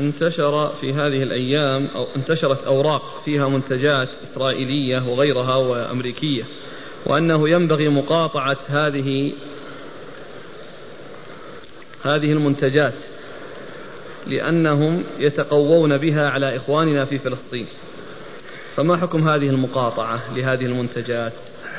[0.00, 6.42] انتشر في هذه الأيام أو انتشرت أوراق فيها منتجات إسرائيلية وغيرها وأمريكية
[7.06, 9.32] وأنه ينبغي مقاطعة هذه
[12.04, 12.94] هذه المنتجات
[14.26, 17.66] لأنهم يتقوون بها على إخواننا في فلسطين.
[18.76, 21.32] فما حكم هذه المقاطعة لهذه المنتجات؟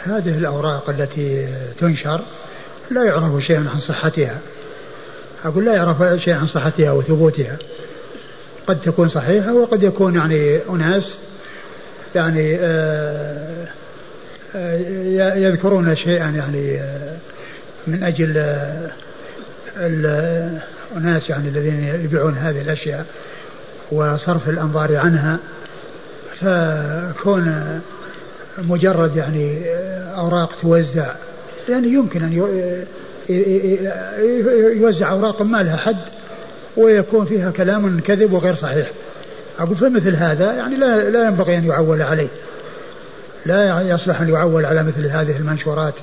[0.04, 1.48] هذه الأوراق التي
[1.80, 2.22] تنشر
[2.92, 4.40] لا يعرف شيء عن صحتها
[5.46, 7.58] أقول لا يعرف شيء عن صحتها وثبوتها.
[8.72, 11.14] قد تكون صحيحة وقد يكون يعني أناس
[12.16, 13.68] يعني آه،
[14.56, 17.18] آه، يذكرون شيئا يعني آه،
[17.88, 18.58] من أجل
[20.98, 23.06] الناس يعني الذين يبيعون هذه الأشياء
[23.92, 25.40] وصرف الأنظار عنها.
[26.42, 27.64] فكون
[28.58, 29.62] مجرد يعني
[30.18, 31.14] أوراق توزع
[31.70, 32.34] يعني يمكن أن
[34.82, 36.21] يوزع أوراق ما لها حد.
[36.78, 38.92] ويكون فيها كلام كذب وغير صحيح.
[39.60, 42.28] أقول فمثل هذا يعني لا, لا ينبغي أن يعول عليه.
[43.46, 45.94] لا يصلح أن يعول على مثل هذه المنشورات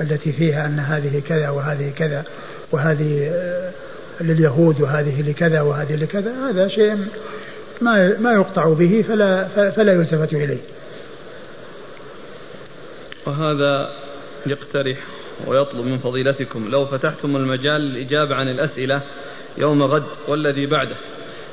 [0.00, 2.24] التي فيها أن هذه كذا وهذه كذا
[2.72, 3.70] وهذه آه،
[4.20, 6.32] لليهود وهذه لكذا وهذه لكذا.
[6.50, 6.96] هذا شيء
[7.80, 10.58] ما ما يقطع به فلا فلا يلتفت إليه.
[13.26, 13.88] وهذا
[14.46, 14.98] يقترح
[15.46, 19.00] ويطلب من فضيلتكم لو فتحتم المجال للإجابة عن الأسئلة
[19.58, 20.96] يوم غد والذي بعده.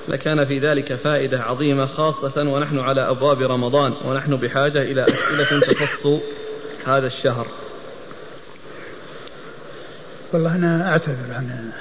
[0.07, 6.07] لكان في ذلك فائدة عظيمة خاصة ونحن على أبواب رمضان ونحن بحاجة إلى أسئلة تخص
[6.85, 7.47] هذا الشهر.
[10.33, 11.71] والله أنا أعتذر عن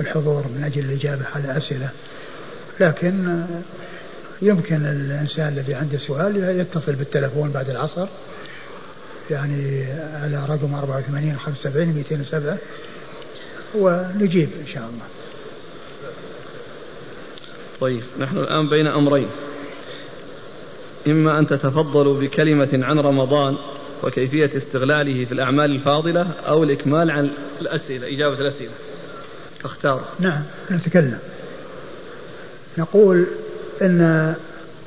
[0.00, 1.88] الحضور من أجل الإجابة على أسئلة
[2.80, 3.44] لكن
[4.42, 8.06] يمكن الإنسان الذي عنده سؤال يتصل بالتلفون بعد العصر
[9.30, 9.86] يعني
[10.22, 12.58] على رقم 84 75 207
[13.74, 15.04] ونجيب إن شاء الله.
[17.80, 19.28] طيب نحن الآن بين أمرين.
[21.06, 23.56] إما أن تتفضلوا بكلمة عن رمضان
[24.02, 27.30] وكيفية استغلاله في الأعمال الفاضلة أو الإكمال عن
[27.60, 28.72] الأسئلة إجابة الأسئلة.
[29.64, 30.04] أختار.
[30.18, 31.18] نعم نتكلم.
[32.78, 33.26] نقول
[33.82, 34.34] إن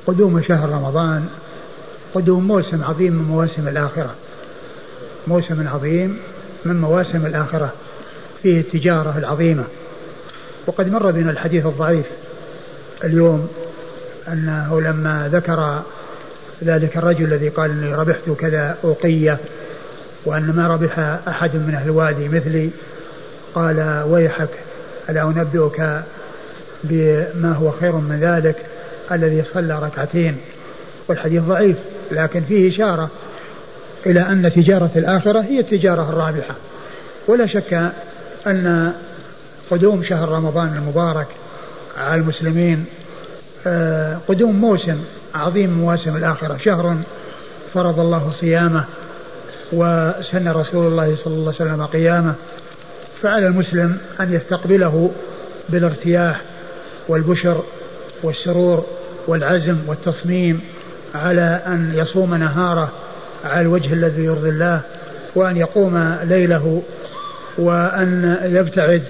[0.06, 1.28] قدوم شهر رمضان
[2.14, 4.14] قدوم موسم عظيم من مواسم الآخرة.
[5.26, 6.18] موسم عظيم
[6.64, 7.72] من مواسم الآخرة.
[8.42, 9.64] فيه التجارة العظيمة.
[10.66, 12.06] وقد مر بنا الحديث الضعيف
[13.04, 13.48] اليوم
[14.28, 15.82] أنه لما ذكر
[16.64, 19.38] ذلك الرجل الذي قال إني ربحت كذا أوقية
[20.24, 22.70] وأن ما ربح أحد من أهل الوادي مثلي
[23.54, 24.48] قال ويحك
[25.08, 26.02] ألا أنبئك
[26.84, 28.56] بما هو خير من ذلك
[29.12, 30.36] الذي صلى ركعتين؟
[31.08, 31.76] والحديث ضعيف
[32.10, 33.10] لكن فيه إشارة
[34.06, 36.54] إلى أن تجارة الآخرة هي التجارة الرابحة.
[37.28, 37.90] ولا شك
[38.46, 38.92] أن
[39.70, 41.26] قدوم شهر رمضان المبارك
[41.98, 42.84] على المسلمين
[43.66, 44.96] آه، قدوم موسم
[45.34, 46.56] عظيم مواسم الآخرة.
[46.56, 46.96] شهر
[47.74, 48.84] فرض الله صيامه
[49.72, 52.34] وسن رسول الله صلى الله عليه وسلم قيامه
[53.22, 55.10] فعلى المسلم أن يستقبله
[55.68, 56.40] بالارتياح
[57.08, 57.64] والبشر
[58.22, 58.86] والسرور
[59.26, 60.60] والعزم والتصميم
[61.14, 62.88] على أن يصوم نهاره
[63.44, 64.80] على الوجه الذي يرضي الله
[65.34, 66.82] وأن يقوم ليله
[67.58, 69.02] وأن يبتعد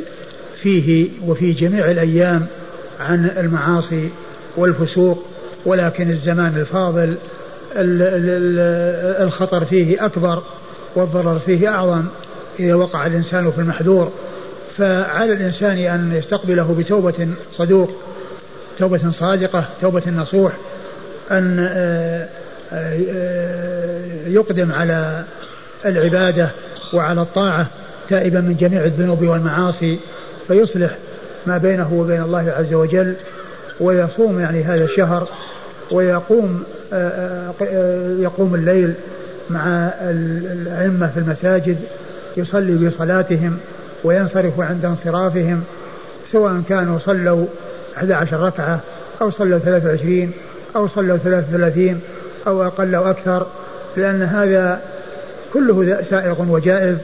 [0.62, 2.47] فيه وفي جميع الأيام
[3.01, 4.09] عن المعاصي
[4.56, 5.27] والفسوق
[5.65, 7.15] ولكن الزمان الفاضل
[9.23, 10.43] الخطر فيه أكبر
[10.95, 12.05] والضرر فيه أعظم
[12.61, 14.12] إذا وقع الإنسان في المحذور.
[14.79, 17.91] فعلى الإنسان أن يستقبله بتوبة صدوق
[18.79, 20.53] توبة صادقة توبة نصوح
[21.31, 22.29] أن آه،
[22.73, 25.25] آه، يقدم على
[25.84, 26.49] العبادة
[26.93, 27.67] وعلى الطاعة.
[28.10, 29.98] تائبا من جميع الذنوب والمعاصي
[30.48, 30.91] فيصلح
[31.47, 33.15] ما بينه وبين الله عز وجل
[33.81, 35.28] ويصوم يعني هذا الشهر
[35.91, 36.62] ويقوم
[36.93, 38.94] آه، آه، آه، يقوم الليل
[39.50, 41.76] مع الأئمة في المساجد
[42.37, 43.59] يصلي بصلاتهم
[44.04, 45.62] وينصرف عند انصرافهم
[46.32, 47.47] سواء كانوا صلوا
[47.97, 48.81] 11 ركعة
[49.23, 50.32] أو صلوا 23
[50.76, 52.00] أو صلوا 33
[52.46, 53.46] أو أقل أو أكثر
[53.96, 54.81] لأن هذا
[55.55, 56.96] كله سائغ وجائز.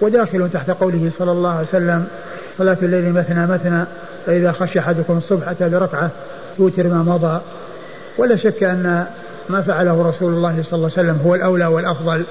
[0.00, 2.06] وداخل تحت قوله صلى الله عليه وسلم
[2.58, 3.84] صلاة الليل مثنى مثنى
[4.26, 6.10] فإذا خشى أحدكم الصبح أتى بركعة
[6.56, 7.40] توتر ما مضى.
[8.18, 9.06] ولا شك أن
[9.48, 12.24] ما فعله رسول الله صلى الله عليه وسلم هو الأولى والأفضل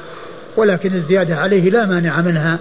[0.57, 2.57] ولكن الزيادة عليه لا مانع منها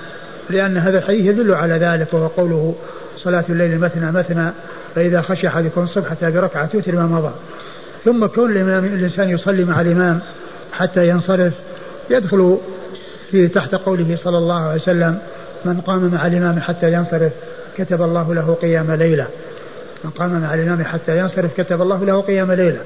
[0.51, 2.75] لأن هذا الحديث يدل على ذلك وهو قوله
[3.19, 4.51] صلاة الليل مثنى مثنى
[4.95, 7.33] فإذا خشي أحدكم الصبح حتى بركعة توتر ما مضى.
[8.05, 10.21] ثم كون الإنسان يصلي مع الإمام
[10.73, 11.53] حتى ينصرف
[12.11, 12.59] يدخل
[13.31, 15.19] في تحت قوله صلى الله عليه وسلم
[15.65, 17.33] من قام مع الإمام حتى ينصرف
[17.79, 19.27] كتب الله له قيام ليلة.
[20.05, 22.81] من قام مع الإمام حتى ينصرف كتب الله له قيام ليلة.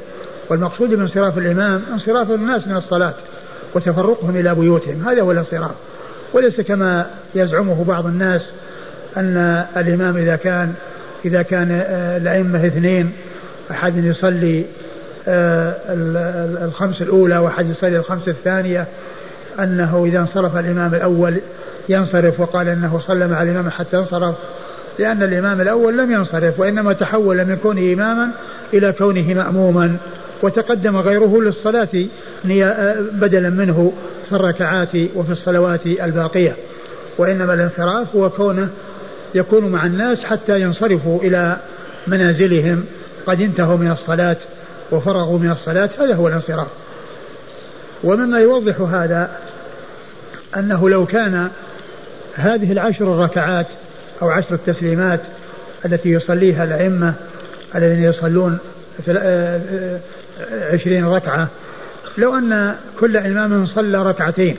[0.49, 3.15] والمقصود بانصراف الإمام انصراف الناس من الصلاة
[3.75, 5.75] وتفرقهم إلى بيوتهم هذا هو الانصراف.
[6.33, 8.43] وليس كما يزعمه بعض الناس
[9.17, 10.75] أن الإمام إذا كان
[11.25, 13.13] إذا كان آه، الأئمة اثنين
[13.71, 14.65] أحد يصلي
[15.29, 15.75] آه،
[16.65, 18.87] الخمس الأولى وأحد يصلي الخمس الثانية
[19.59, 21.41] أنه إذا انصرف الإمام الأول
[21.89, 24.35] ينصرف وقال أنه صلى مع الإمام حتى انصرف
[24.99, 28.29] لأن الإمام الأول لم ينصرف وإنما تحول من كونه إماما
[28.75, 29.97] إلى كونه مأموما
[30.43, 31.89] وتقدم غيره للصلاة
[33.13, 33.93] بدلا منه
[34.29, 36.57] في الركعات وفي الصلوات الباقية.
[37.19, 38.69] وإنما الانصراف هو كونه
[39.35, 41.57] يكون مع الناس حتى ينصرفوا إلى
[42.07, 42.85] منازلهم
[43.27, 44.37] قد انتهوا من الصلاة
[44.93, 46.67] وفرغوا من الصلاة هذا هو الانصراف.
[48.05, 49.31] ومما يوضح هذا
[50.57, 51.49] أنه لو كان
[52.35, 53.67] هذه العشر الركعات
[54.23, 55.21] أو عشر التسليمات
[55.85, 57.15] التي يصليها الأئمة
[57.75, 58.59] الذين يصلون
[59.09, 60.01] آه، آه،
[60.73, 61.49] عشرين ركعة
[62.19, 64.57] لو أن كل إمام صلى ركعتين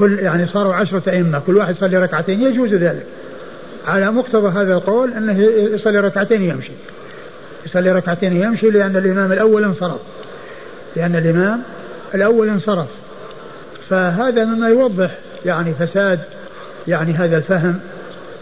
[0.00, 3.06] كل يعني صاروا عشرة أئمة كل واحد يصلي ركعتين يجوز ذلك.
[3.86, 5.42] على مقتضى هذا القول أنه
[5.74, 6.72] يصلي ركعتين يمشي.
[7.66, 10.00] يصلي ركعتين يمشي لأن الإمام الأول انصرف.
[10.96, 11.62] لأن الإمام
[12.14, 12.88] الأول انصرف.
[13.88, 15.10] فهذا مما يوضح
[15.46, 16.20] يعني فساد
[16.88, 17.80] يعني هذا الفهم.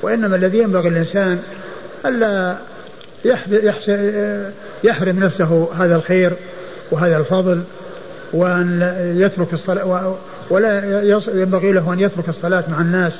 [0.03, 1.39] وإنما الذي ينبغي الإنسان
[2.07, 2.57] ألا
[4.85, 6.33] يحرم نفسه هذا الخير
[6.91, 7.63] وهذا الفضل
[8.33, 10.17] وأن يترك الصلاة
[10.51, 11.03] ولا
[11.35, 13.13] ينبغي له أن يترك الصلاة مع الناس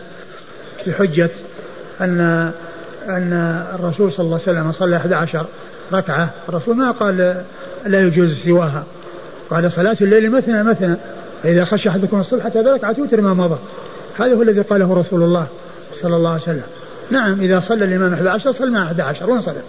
[0.87, 1.31] بحجة
[2.01, 2.21] أن
[3.09, 5.47] أن الرسول صلى الله عليه وسلم صلى 11
[5.93, 6.31] ركعة.
[6.49, 7.43] الرسول ما قال
[7.87, 8.85] لا يجوز سواها.
[9.51, 10.97] قال صلاة الليل مثنى مثنى.
[11.43, 13.59] فإذا خشى أحدكم الصبح حتى ركعة توتر ما مضى.
[14.19, 15.47] هذا هو الذي قاله رسول الله
[16.03, 16.63] صلى الله عليه وسلم.
[17.11, 19.63] نعم إذا صلى الإمام 11 صل مع 11 وانصرف.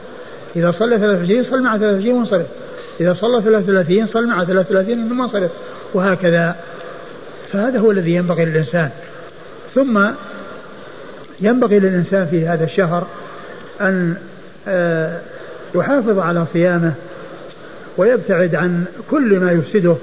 [0.56, 2.46] إذا صلى 33 صل مع 33 وانصرف.
[3.02, 5.52] إذا صلى 33 صل مع 33 ثم انصرف.
[5.94, 6.56] وهكذا.
[7.52, 8.90] فهذا هو الذي ينبغي للإنسان.
[9.76, 10.10] ثم
[11.42, 13.08] ينبغي للإنسان في هذا الشهر
[13.82, 14.16] أن
[14.68, 15.20] آه،
[15.76, 16.94] يحافظ على صيامه
[18.00, 19.96] ويبتعد عن كل ما يفسده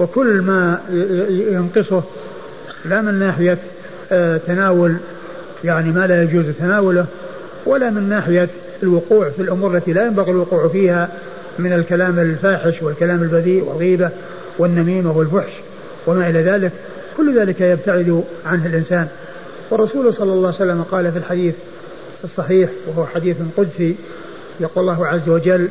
[0.00, 0.80] وكل ما
[1.28, 2.02] ينقصه
[2.84, 3.58] لا من ناحية
[4.12, 4.96] آه، تناول
[5.64, 7.06] يعني ما لا يجوز تناوله
[7.66, 8.48] ولا من ناحية
[8.82, 11.08] الوقوع في الأمور التي لا ينبغي الوقوع فيها
[11.58, 14.10] من الكلام الفاحش والكلام البذيء والغيبة
[14.58, 15.52] والنميمة والفحش
[16.06, 16.72] وما إلى ذلك.
[17.16, 19.08] كل ذلك يبتعد عنه الإنسان.
[19.70, 21.54] والرسول صلى الله عليه وسلم قال في الحديث
[22.24, 23.96] الصحيح وهو حديث قدسي
[24.60, 25.68] يقول الله عز وجل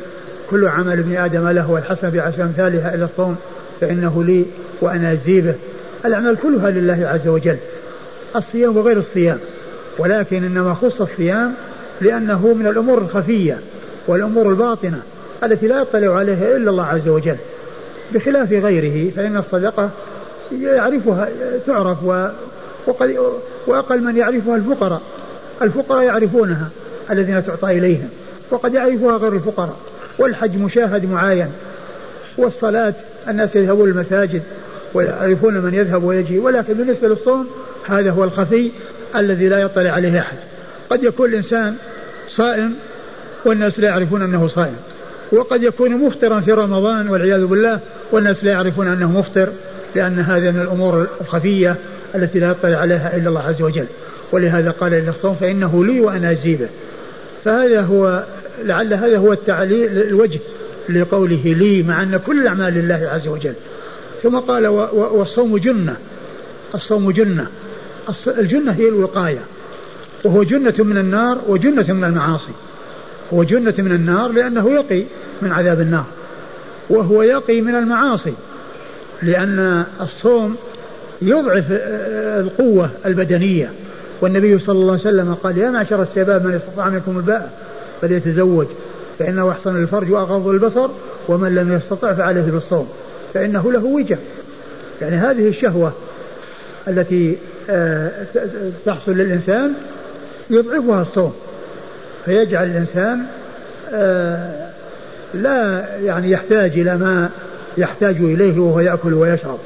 [0.49, 3.35] كل عمل ابن آدم له والحسن بعشر أمثالها إلى الصوم
[3.81, 4.45] فإنه لي
[4.81, 5.55] وأنا أجزي به.
[6.05, 7.57] الأعمال كلها لله عز وجل
[8.35, 9.37] الصيام وغير الصيام.
[9.97, 11.53] ولكن إنما خص الصيام
[12.01, 13.59] لأنه من الأمور الخفية
[14.07, 15.01] والأمور الباطنة
[15.43, 17.37] التي لا يطلع عليها إلا الله عز وجل.
[18.13, 19.89] بخلاف غيره فإن الصدقة
[20.61, 21.29] يعرفها
[21.65, 21.97] تعرف
[22.87, 23.17] وقد
[23.67, 25.01] وأقل من يعرفها الفقراء.
[25.61, 26.69] الفقراء يعرفونها
[27.11, 28.09] الذين تعطى إليهم
[28.51, 29.75] وقد يعرفها غير الفقراء.
[30.17, 31.47] والحج مشاهد معاين
[32.37, 32.93] والصلاة
[33.27, 34.41] الناس يذهبون المساجد
[34.93, 37.47] ويعرفون من يذهب ويجي ولكن بالنسبة للصوم
[37.87, 38.71] هذا هو الخفي
[39.15, 40.37] الذي لا يطلع عليه أحد.
[40.89, 41.75] قد يكون الإنسان
[42.29, 42.73] صائم
[43.45, 44.75] والناس لا يعرفون أنه صائم
[45.31, 47.79] وقد يكون مفطرا في رمضان والعياذ بالله
[48.11, 49.49] والناس لا يعرفون أنه مفطر
[49.95, 51.75] لأن هذا من الأمور الخفية
[52.15, 53.85] التي لا يطلع عليها إلا الله عز وجل.
[54.31, 56.67] ولهذا قال إلى الصوم فإنه لي وأنا أجزي به.
[57.45, 58.23] فهذا هو
[58.63, 60.39] لعل هذا هو التعليل الوجه
[60.89, 63.53] لقوله لي مع أن كل الأعمال لله عز وجل.
[64.23, 65.95] ثم قال والصوم جنة.
[66.75, 67.47] الصوم جنة.
[68.27, 69.39] الجنة هي الوقاية.
[70.23, 72.51] وهو جنة من النار وجنة من المعاصي.
[73.33, 75.03] هو جنة من النار لأنه يقي
[75.41, 76.05] من عذاب النار.
[76.89, 78.33] وهو يقي من المعاصي.
[79.23, 80.55] لأن الصوم
[81.21, 83.71] يضعف القوة البدنية.
[84.21, 87.66] والنبي صلى الله عليه وسلم قال يا معشر الشباب من استطاع منكم الباء؟
[88.01, 88.67] فليتزوج
[89.19, 90.89] فإنه أحسن الفرج وأغض البصر
[91.27, 92.89] ومن لم يستطع فعليه بالصوم
[93.33, 94.17] فإنه له وجه.
[95.01, 95.93] يعني هذه الشهوة
[96.87, 97.37] التي
[97.69, 98.11] آه،
[98.85, 99.73] تحصل للإنسان
[100.49, 101.33] يضعفها الصوم
[102.25, 103.21] فيجعل الإنسان
[103.93, 104.69] آه،
[105.33, 107.29] لا يعني يحتاج إلى ما
[107.77, 109.59] يحتاج إليه وهو يأكل ويشرب.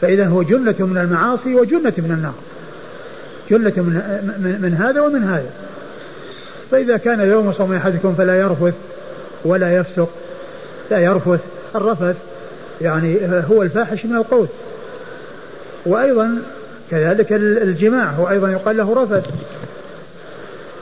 [0.00, 2.34] فإذا هو جنة من المعاصي وجنة من النار
[3.50, 3.94] جنة من,
[4.38, 5.50] من, من هذا ومن هذا.
[6.74, 8.74] فإذا كان يوم صوم أحدكم فلا يرفث
[9.44, 10.08] ولا يفسق
[10.90, 11.40] لا يرفث.
[11.74, 12.16] الرفث
[12.80, 13.18] يعني
[13.50, 14.46] هو الفاحش من القول.
[15.86, 16.38] وأيضا
[16.90, 19.24] كذلك الجماع هو أيضا يقال له رفث.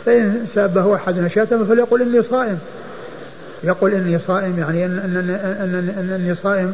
[0.06, 2.58] فإن سابه أحد شاتم فليقل إني صائم.
[3.64, 5.16] يقول إني صائم يعني أن أن
[5.60, 6.72] أن أن أني صائم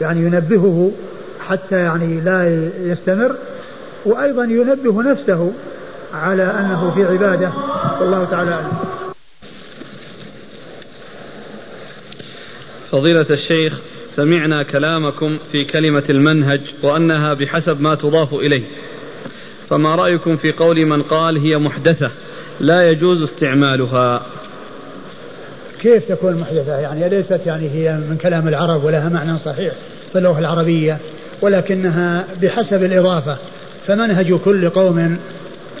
[0.00, 0.92] يعني ينبهه
[1.48, 3.34] حتى يعني لا يستمر.
[4.04, 5.52] وأيضا ينبه نفسه
[6.14, 7.50] على أنه في عبادة.
[8.00, 8.72] والله تعالى أعلم.
[12.90, 13.80] فضيلة الشيخ
[14.16, 18.62] سمعنا كلامكم في كلمة المنهج وأنها بحسب ما تضاف إليه.
[19.70, 22.10] فما رأيكم في قول من قال هي محدثة
[22.60, 24.26] لا يجوز استعمالها؟
[25.80, 29.72] كيف تكون محدثة؟ يعني ليست يعني هي من كلام العرب ولها معنى صحيح
[30.12, 30.98] في اللغة العربية
[31.40, 33.36] ولكنها بحسب الإضافة.
[33.86, 35.18] فمنهج كل قوم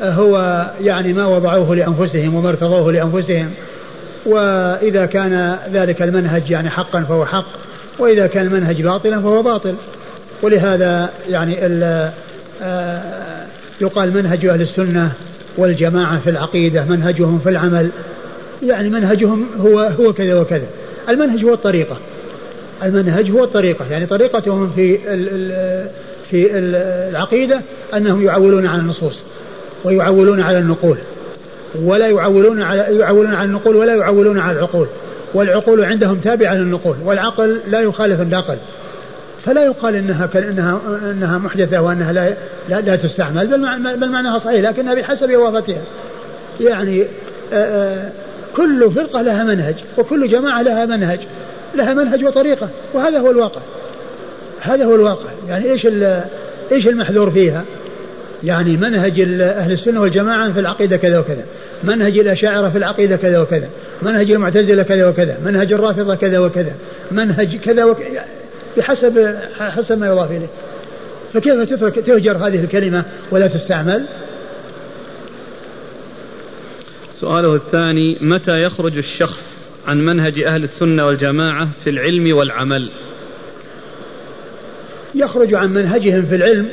[0.02, 3.50] هو يعني ما وضعوه لأنفسهم وما ارتضوه لأنفسهم
[4.26, 7.46] وإذا كان ذلك المنهج يعني حقا فهو حق
[7.98, 9.74] وإذا كان المنهج باطلا فهو باطل.
[10.42, 11.56] ولهذا يعني
[12.62, 13.02] آه،
[13.80, 15.12] يقال منهج أهل السنة
[15.56, 17.90] والجماعة في العقيدة منهجهم في العمل
[18.62, 20.66] يعني منهجهم هو هو كذا وكذا.
[21.08, 21.96] المنهج هو الطريقة.
[22.82, 24.98] المنهج هو الطريقة يعني طريقتهم في
[26.30, 26.58] في
[27.10, 27.60] العقيدة
[27.94, 29.18] أنهم يعولون على النصوص.
[29.84, 30.96] ويعولون على النقول.
[31.82, 34.86] ولا يعولون على يعولون على النقول ولا يعولون على العقول.
[35.34, 38.56] والعقول عندهم تابعة للنقول والعقل لا يخالف النقل
[39.46, 42.34] فلا يقال إنها انها إنها محدثة وأنها لا
[42.68, 45.82] لا, لا تستعمل بل, بل معناها صحيح لكنها بحسب إضافتها.
[46.60, 47.04] يعني
[47.52, 48.10] آآ
[48.56, 51.20] كل فرقة لها منهج وكل جماعة لها منهج.
[51.74, 53.60] لها منهج وطريقة وهذا هو الواقع.
[54.60, 55.30] هذا هو الواقع.
[55.48, 55.86] يعني إيش
[56.72, 57.64] إيش المحذور فيها؟
[58.44, 61.44] يعني منهج أهل السنة والجماعة في العقيدة كذا وكذا.
[61.84, 63.68] منهج الأشاعرة في العقيدة كذا وكذا.
[64.02, 65.38] منهج المعتزلة كذا وكذا.
[65.44, 66.72] منهج الرافضة كذا وكذا.
[67.10, 68.24] منهج كذا وكذا
[68.76, 70.48] بحسب حسب ما يضاف إليه.
[71.32, 74.04] فكيف تترك تهجر هذه الكلمة ولا تستعمل؟
[77.20, 79.42] سؤاله الثاني متى يخرج الشخص
[79.86, 82.90] عن منهج أهل السنة والجماعة في العلم والعمل؟
[85.14, 86.68] يخرج عن منهجهم في العلم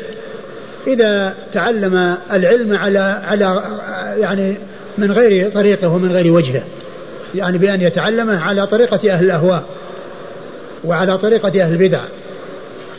[0.88, 3.64] إذا تعلم العلم على على
[4.18, 4.56] يعني
[4.98, 6.64] من غير طريقه ومن غير وجهه.
[7.36, 9.64] يعني بأن يتعلمه على طريقة أهل الأهواء
[10.84, 12.00] وعلى طريقة أهل البدع.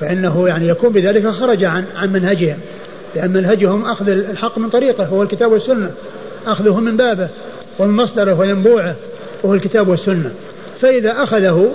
[0.01, 2.59] فإنه يعني يكون بذلك خرج عن عن منهجهم.
[3.15, 5.91] لأن منهجهم أخذ الحق من طريقه هو الكتاب والسنة.
[6.47, 7.29] أخذه من بابه
[7.79, 8.95] ومن مصدره وينبوعه
[9.43, 10.31] وهو الكتاب والسنة.
[10.81, 11.73] فإذا أخذه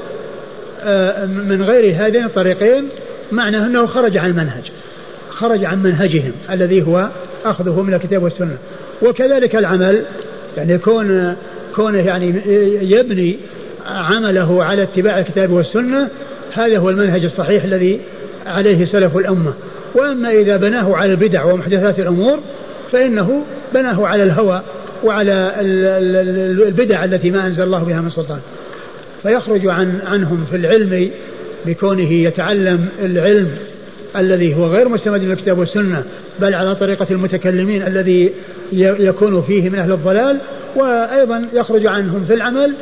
[0.83, 2.89] آه، من غير هذين الطريقين
[3.31, 4.71] معناه أنه خرج عن المنهج.
[5.39, 7.07] خرج عن منهجهم الذي هو
[7.45, 8.57] أخذه من الكتاب والسنة.
[9.01, 10.01] وكذلك العمل
[10.57, 11.35] يعني كون
[11.75, 12.33] كونه يعني
[12.81, 13.37] يبني
[13.87, 16.07] عمله على اتباع الكتاب والسنة
[16.53, 17.99] هذا هو المنهج الصحيح الذي
[18.45, 19.53] عليه سلف الأمة.
[19.95, 22.39] وأما إذا بناه على البدع ومحدثات الأمور
[22.91, 24.61] فإنه بناه على الهوى
[25.03, 25.53] وعلى
[26.67, 28.39] البدع التي ما أنزل الله بها من سلطان.
[29.23, 31.09] فيخرج عن عنهم في العلم
[31.65, 33.51] بكونه يتعلم العلم
[34.15, 36.03] الذي هو غير مستمد من الكتاب والسنة
[36.39, 38.33] بل على طريقة المتكلمين الذي
[38.71, 40.37] يكون فيه من أهل الضلال
[40.75, 42.73] وأيضا يخرج عنهم في العمل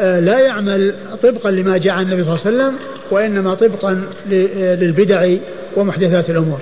[0.00, 2.78] آه، لا يعمل طبقا لما جاء عن النبي صلى الله عليه وسلم
[3.10, 4.04] وإنما طبقا
[4.80, 5.36] للبدع
[5.76, 6.60] ومحدثات الأمور.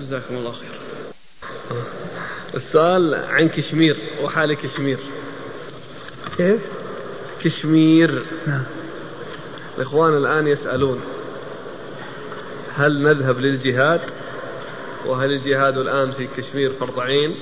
[0.00, 0.70] جزاكم الله خير.
[2.54, 4.98] السؤال عن كشمير وحال كشمير.
[6.36, 6.60] كيف؟
[7.44, 8.22] كشمير.
[8.46, 8.64] نعم.
[9.80, 11.00] الإخوان الآن يسألون
[12.76, 14.00] هل نذهب للجهاد؟
[15.06, 17.34] وهل الجهاد الآن في كشمير فرض عين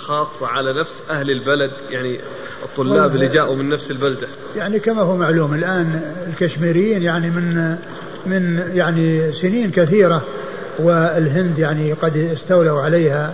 [0.00, 2.20] خاصة على نفس أهل البلد؟ يعني
[2.62, 4.28] الطلاب اللي جاءوا من نفس البلدة.
[4.56, 7.76] يعني كما هو معلوم الآن الكشميريين يعني من
[8.26, 10.22] من يعني سنين كثيرة
[10.78, 13.32] والهند يعني قد استولوا عليها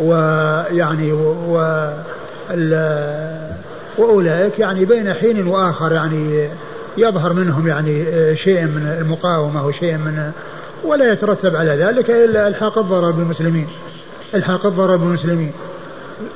[0.00, 1.90] ويعني و
[3.98, 6.48] وأولئك يعني بين حين وآخر يعني
[6.96, 8.04] يظهر منهم يعني
[8.36, 10.32] شيء من المقاومة وشيء من
[10.84, 13.66] ولا يترتب على ذلك إلا إلحاق الضرر بالمسلمين.
[14.34, 15.52] إلحاق الضرر بالمسلمين.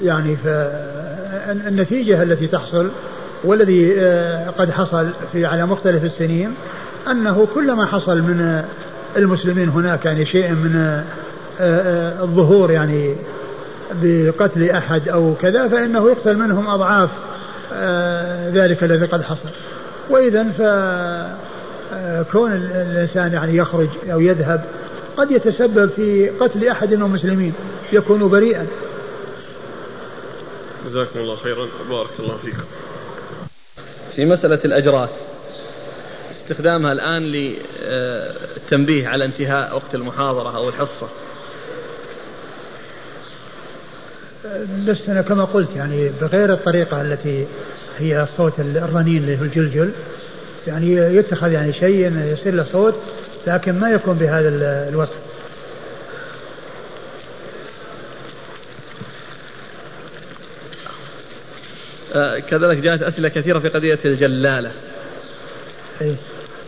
[0.02, 2.90] يعني فالنتيجة التي تحصل
[3.44, 6.54] والذي آه، قد حصل في على مختلف السنين
[7.10, 8.64] أنه كلما حصل من
[9.16, 11.04] المسلمين هناك يعني شيء من آه،
[11.60, 13.14] آه، الظهور يعني
[14.02, 17.10] بقتل أحد أو كذا فإنه يقتل منهم أضعاف
[18.52, 19.48] ذلك الذي قد حصل.
[20.10, 24.64] وإذا فكون الإنسان يعني يخرج أو يذهب
[25.16, 27.54] قد يتسبب في قتل أحد من المسلمين
[27.92, 28.66] يكون بريئا.
[30.86, 31.68] جزاكم الله خيرا.
[31.88, 32.64] بارك الله فيكم.
[34.16, 35.10] في مسألة الأجراس
[36.42, 41.08] استخدامها الآن للتنبيه على انتهاء وقت المحاضرة أو الحصة.
[44.84, 47.46] لست أنا كما قلت يعني بغير الطريقة التي
[47.98, 49.90] هي الصوت الرنين اللي هو الجلجل.
[50.66, 52.94] يعني يتخذ يعني شيء يصير له صوت
[53.46, 54.48] لكن ما يكون بهذا
[54.88, 55.26] الوصف.
[62.14, 64.72] آه، كذلك جاءت أسئلة كثيرة في قضية الجلالة.
[66.00, 66.14] إيه؟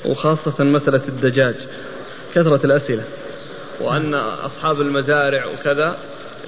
[0.04, 1.54] وخاصة مسألة الدجاج
[2.34, 3.02] كثرة الأسئلة.
[3.80, 5.98] وأن أصحاب المزارع وكذا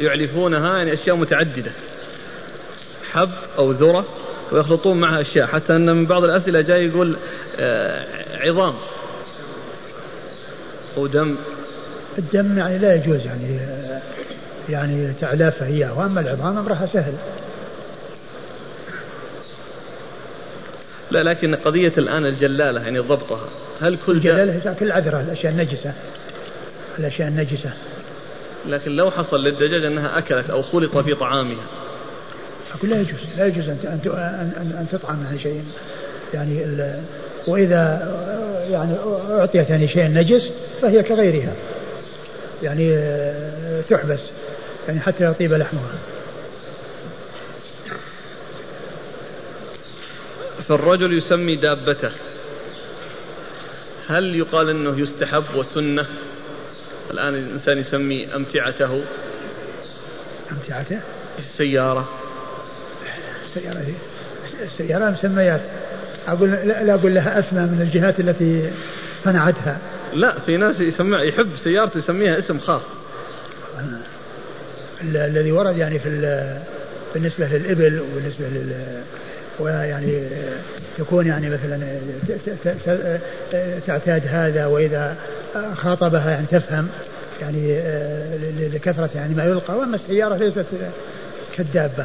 [0.01, 1.73] يعلفونها يعني أشياء متعددة.
[3.13, 4.07] حب أو ذرة
[4.52, 5.47] ويخلطون معها أشياء.
[5.47, 7.16] حتى أن من بعض الأسئلة جاي يقول
[7.59, 8.04] آه،
[8.35, 8.75] عظام.
[10.97, 11.37] ودم
[12.19, 14.00] الدم يعني لا يجوز يعني آه،
[14.69, 15.99] يعني تعلافه إياه.
[15.99, 17.12] وأما العظام أمرها سهل.
[21.11, 23.49] لا لكن قضية الآن الجلالة يعني ضبطها.
[23.83, 25.92] هل كل الجلالة كل عذرة الأشياء النجسة.
[26.99, 27.71] الأشياء النجسة.
[28.69, 31.64] لكن لو حصل للدجاج أنها أكلت أو خلط في طعامها
[32.75, 35.65] أقول لا يجوز لا يجوز أن أن أن تطعم يعني شيء
[36.35, 36.65] يعني
[37.47, 38.09] وإذا
[38.71, 38.97] يعني
[39.31, 40.50] أعطيت يعني شيء نجس
[40.83, 41.53] فهي كغيرها.
[42.62, 42.97] يعني
[43.91, 44.21] تحبس.
[44.89, 45.95] يعني حتى يطيب لحمها.
[50.69, 52.11] فالرجل يسمي دابته.
[54.09, 56.07] هل يقال إنه يستحب وسنة؟
[57.11, 59.05] الآن الإنسان يسمي أمتعته.
[60.53, 61.00] أمتعته؟
[61.39, 62.20] السياره
[63.57, 63.85] السيارة
[64.62, 65.61] السيارة مسميات.
[66.28, 68.71] أقول لا أقول لها اسمى من الجهات التي
[69.25, 69.78] صنعتها
[70.14, 72.83] لا في ناس يسمع يحب سيارته يسميها اسم خاص.
[75.02, 76.09] الذي ورد يعني في
[77.14, 78.73] بالنسبة للإبل وبالنسبة لل
[79.59, 80.23] ويعني
[80.99, 81.78] تكون يعني مثلا
[83.87, 85.16] تعتاد هذا وإذا
[85.75, 86.88] خاطبها يعني تفهم
[87.40, 87.80] يعني
[88.75, 89.78] لكثرة يعني ما يلقى.
[89.78, 90.66] وأما السيارة ليست
[91.57, 92.04] كالدابة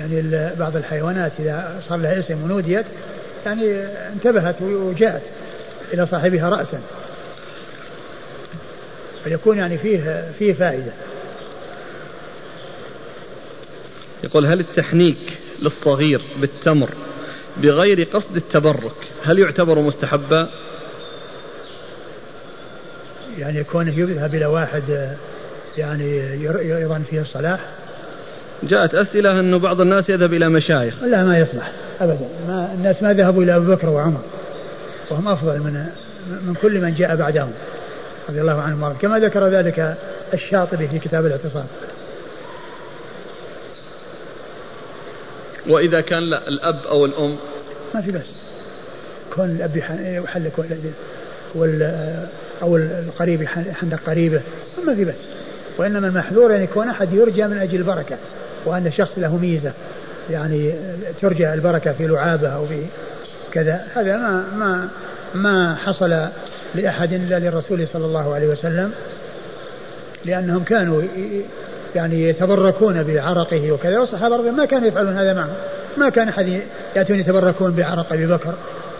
[0.00, 2.86] يعني بعض الحيوانات إذا صار لها اسم ونوديت
[3.46, 3.74] يعني
[4.12, 5.22] انتبهت وجاءت
[5.94, 6.80] إلى صاحبها راسا
[9.24, 10.92] فيكون يعني فيه فيه فائدة
[14.24, 16.90] يقول هل التحنيك للصغير بالتمر
[17.56, 20.48] بغير قصد التبرك هل يعتبر مستحبا؟
[23.38, 25.16] يعني كونه يذهب إلى واحد
[25.78, 26.16] يعني
[26.62, 27.60] يظن فيه الصلاح
[28.62, 30.94] جاءت أسئلة انه بعض الناس يذهب إلى مشايخ.
[31.02, 31.70] لا ما يصلح
[32.00, 32.28] ابدا.
[32.48, 34.20] ما الناس ما ذهبوا إلى ابي بكر وعمر.
[35.10, 35.86] وهم أفضل من
[36.46, 37.52] من كل من جاء بعدهم
[38.28, 39.96] رضي الله عنهم كما ذكر ذلك
[40.34, 41.66] الشاطبي في كتاب الاعتصام.
[45.68, 47.36] وإذا كان لا الأب أو الأم؟
[47.94, 48.26] ما في بس
[49.34, 49.82] كون الأب
[51.54, 51.82] وال
[52.62, 54.40] أو القريب يحنك قريبه
[54.86, 55.14] ما في بس
[55.78, 58.16] وإنما المحذور يعني يكون أحد يرجى من أجل البركة.
[58.64, 59.72] وأن شخص له ميزة.
[60.30, 60.74] يعني
[61.22, 62.84] ترجى البركة في لعابة أو في
[63.52, 63.82] كذا.
[63.94, 64.88] هذا ما ما
[65.34, 66.26] ما حصل
[66.74, 68.92] لأحد إلا للرسول صلى الله عليه وسلم
[70.24, 71.02] لأنهم كانوا
[71.94, 73.98] يعني يتبركون بعرقه وكذا.
[73.98, 75.48] والصحابة رضي ما كانوا يفعلون هذا معه
[75.96, 76.60] ما كان أحد
[76.96, 78.54] يأتون يتبركون بعرق أبي بكر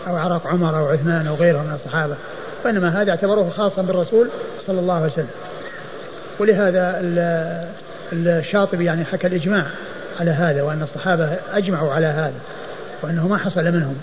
[0.07, 2.15] أو عرق عمر أو عثمان أو غيرهم من الصحابة.
[2.65, 4.29] وإنما هذا اعتبروه خاصا بالرسول
[4.67, 5.29] صلى الله عليه وسلم.
[6.39, 6.99] ولهذا
[8.13, 9.65] الشاطبي يعني حكى الإجماع
[10.19, 12.39] على هذا وأن الصحابة أجمعوا على هذا
[13.01, 13.97] وأنه ما حصل منهم.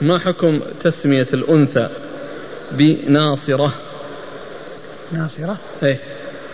[0.00, 1.88] ما حكم تسمية الأنثى
[2.72, 3.74] بناصرة؟
[5.12, 5.98] ناصرة؟ إيه.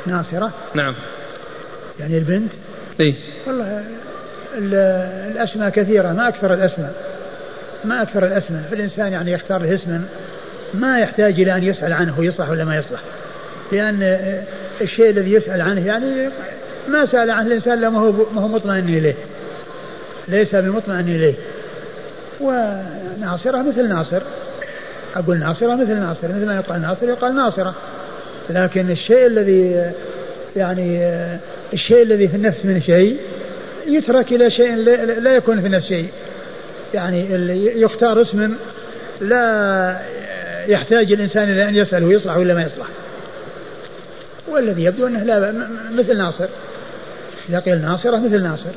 [0.07, 0.95] ناصرة؟ نعم.
[2.01, 2.51] يعني البنت؟
[3.01, 3.15] إيه.
[3.47, 3.85] والله
[5.29, 6.95] الأسماء كثيرة ما أكثر الأسماء.
[7.85, 8.63] ما أكثر الأسماء.
[8.71, 10.05] فالإنسان يعني يختار له اسما
[10.75, 13.01] ما يحتاج إلى أن يسأل عنه يصلح ولا ما يصلح.
[13.73, 14.03] لأن
[14.81, 16.29] الشيء الذي يسأل عنه يعني
[16.89, 19.15] ما سأل عنه الإنسان لا ما هو ما هو مطمئن إليه.
[20.29, 21.35] ليس بمطمئن إليه.
[22.41, 24.23] وناصرة مثل ناصر.
[25.17, 27.75] أقول ناصرة مثل ناصر مثل ما يقال ناصر يقال ناصرة.
[28.51, 29.93] لكن الشيء الذي
[30.57, 31.01] يعني
[31.73, 33.17] الشيء الذي في النفس من شيء
[33.87, 34.75] يترك إلى شيء
[35.21, 36.09] لا يكون في النفس شيء.
[36.95, 37.27] يعني
[37.81, 38.55] يختار اسم
[39.21, 39.97] لا
[40.69, 42.87] يحتاج الإنسان إلى أن يسأله يصلح ولا ما يصلح.
[44.49, 45.53] والذي يبدو أنه لا
[45.93, 46.49] مثل ناصر.
[47.49, 48.71] إذا قيل ناصرة مثل ناصر.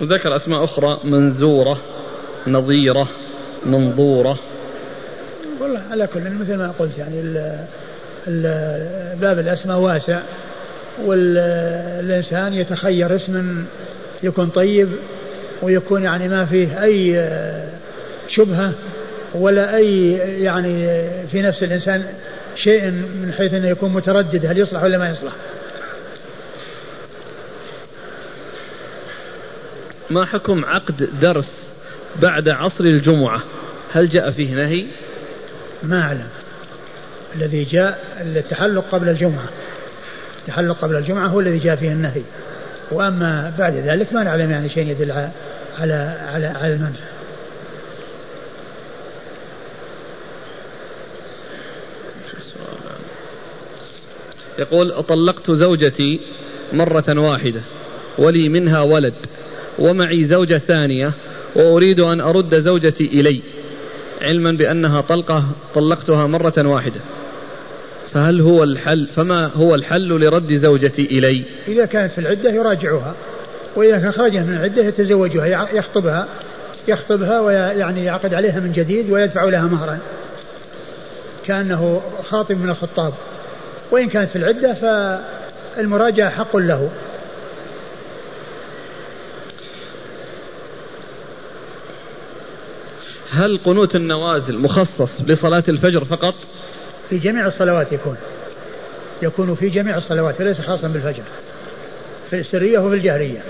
[0.00, 1.80] وذكر أسماء أخرى منزورة
[2.46, 3.08] نظيرة
[3.66, 4.38] منظورة.
[5.60, 7.22] والله على كل مثل ما قلت يعني
[9.20, 10.20] باب الأسماء واسع
[11.04, 13.64] والإنسان يتخير اسم
[14.22, 14.88] يكون طيب
[15.62, 17.28] ويكون يعني ما فيه أي
[18.28, 18.72] شبهة
[19.34, 20.86] ولا أي يعني
[21.32, 22.04] في نفس الإنسان
[22.56, 25.32] شيء من حيث أنه يكون متردد هل يصلح ولا ما يصلح؟
[30.10, 31.46] ما حكم عقد درس
[32.22, 33.40] بعد عصر الجمعة؟
[33.92, 34.86] هل جاء فيه نهي؟
[35.82, 36.28] ما أعلم.
[37.36, 39.48] الذي جاء التحلق قبل الجمعة.
[40.40, 42.22] التحلق قبل الجمعة هو الذي جاء فيه النهي.
[42.90, 45.30] وأما بعد ذلك ما نعلم يعني شيء يدل على
[45.78, 46.98] على على, المنع.
[54.58, 56.20] يقول طلقت زوجتي
[56.72, 57.60] مرة واحدة
[58.18, 59.14] ولي منها ولد
[59.78, 61.12] ومعي زوجة ثانية
[61.56, 63.42] وأريد أن أرد زوجتي إلي.
[64.22, 67.00] علما بأنها طلقة طلقتها مرة واحدة.
[68.14, 73.14] فهل هو الحل فما هو الحل لرد زوجتي إلي؟ إذا كانت في العدة يراجعها
[73.76, 76.28] وإذا خرجت من العدة يتزوجها يخطبها
[76.88, 79.98] يخطبها ويعني يعقد عليها من جديد ويدفع لها مهرا.
[81.46, 83.12] كأنه خاطب من الخطاب.
[83.90, 84.74] وإن كانت في العدة
[85.76, 86.90] فالمراجعة حق له.
[93.30, 96.34] هل قنوت النوازل مخصص لصلاة الفجر فقط؟
[97.10, 98.16] في جميع الصلوات يكون.
[99.22, 101.22] يكون في جميع الصلوات وليس خاصا بالفجر.
[102.30, 103.42] في السرية وفي الجهرية.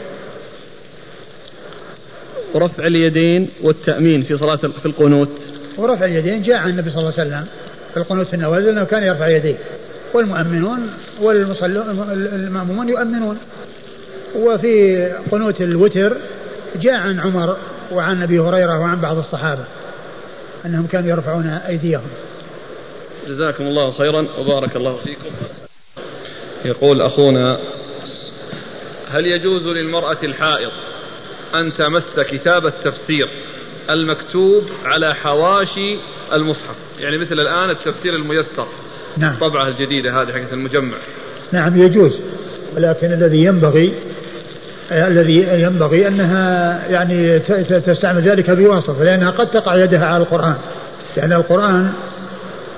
[2.55, 5.29] ورفع اليدين والتأمين في صلاة في القنوت.
[5.77, 7.46] ورفع اليدين جاء عن النبي صلى الله عليه وسلم
[7.90, 9.57] في القنوت في النوازل إنه كان يرفع يديه.
[10.17, 13.39] والمؤمنون والمصلون المأمومون يؤمنون
[14.35, 16.17] وفي قنوت الوتر
[16.77, 17.57] جاء عن عمر
[17.93, 19.65] وعن أبي هريرة وعن بعض الصحابة
[20.67, 22.09] أنهم كانوا يرفعون أيديهم.
[23.29, 25.31] جزاكم الله خيرا وبارك الله فيكم.
[26.65, 27.59] يقول أخونا
[29.11, 30.73] هل يجوز للمرأة الحائض
[31.55, 33.29] أن تمس كتاب التفسير
[33.91, 35.99] المكتوب على حواشي
[36.33, 38.67] المصحف يعني مثل الآن التفسير الميسر
[39.17, 39.33] نعم.
[39.33, 40.97] الطبعة الجديدة هذه حقت المجمع.
[41.53, 42.19] نعم يجوز.
[42.77, 43.93] ولكن الذي ينبغي
[44.93, 47.39] الذي ينبغي أنها يعني
[47.87, 50.55] تستعمل ذلك بواسطة لأنها قد تقع يدها على القرآن.
[51.17, 51.93] لأن القرآن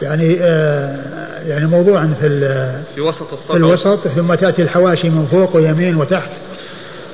[0.02, 0.96] يعني آه
[1.48, 2.28] يعني موضوعا في
[2.94, 3.52] في وسط السطر.
[3.52, 6.30] في الوسط ثم تأتي الحواشي من فوق ويمين وتحت.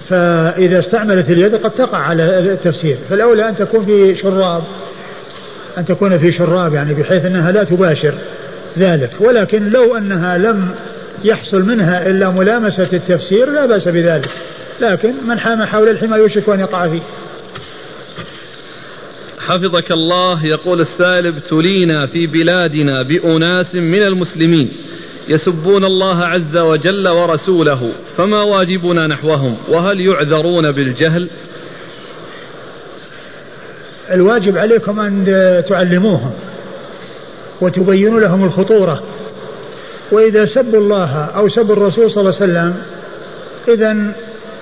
[0.08, 2.96] فإذا استعملت اليد قد تقع على التفسير.
[3.10, 4.62] فالأولى أن تكون في شراب
[5.78, 8.14] أن تكون في شراب يعني بحيث أنها لا تباشر.
[8.78, 9.10] ذلك.
[9.20, 10.74] ولكن لو أنها لم
[11.24, 14.30] يحصل منها إلا ملامسة التفسير لا بأس بذلك.
[14.80, 17.00] لكن من حام حول الحمى يوشك أن يقع فيه.
[19.38, 24.70] حفظك الله يقول السائل ابتلينا في بلادنا بأناس من المسلمين
[25.28, 31.28] يسبون الله عز وجل ورسوله فما واجبنا نحوهم؟ وهل يعذرون بالجهل؟
[34.10, 35.24] الواجب عليكم أن
[35.68, 36.32] تعلموهم.
[37.60, 39.02] وتبينوا لهم الخطورة.
[40.12, 42.82] وإذا سبوا الله أو سبوا الرسول صلى الله عليه وسلم
[43.68, 43.92] إذا